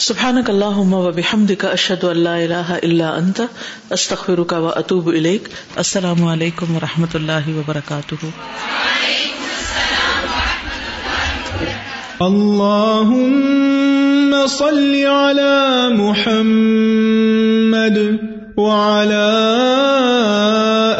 [0.00, 3.42] سبحانك اللهم وبحمدك اشهد ان لا اله الا انت
[3.90, 8.14] استغفرك واتوب اليك السلام علیکم ورحمۃ اللہ وبرکاتہ۔
[12.20, 17.98] اللهم صل على محمد
[18.56, 19.30] وعلى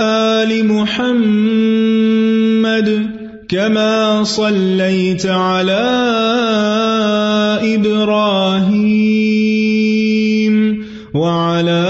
[0.08, 2.88] آل محمد
[3.48, 5.86] كما صليت على
[7.74, 8.89] إبراهيم
[11.60, 11.84] وعلى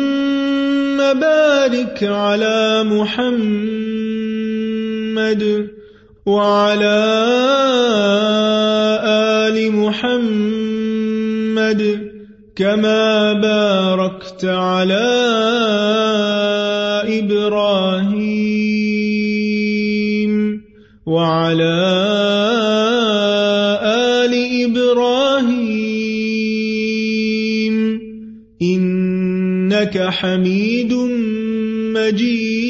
[0.97, 3.83] بارك على محمد
[6.27, 7.01] وعلى
[9.49, 10.77] آل محمد
[12.57, 15.36] كما باركت على
[21.47, 21.75] وعلى
[23.83, 24.33] آل
[24.65, 26.17] إبراهيم
[28.63, 30.93] إنك حميد
[31.95, 32.66] مجيد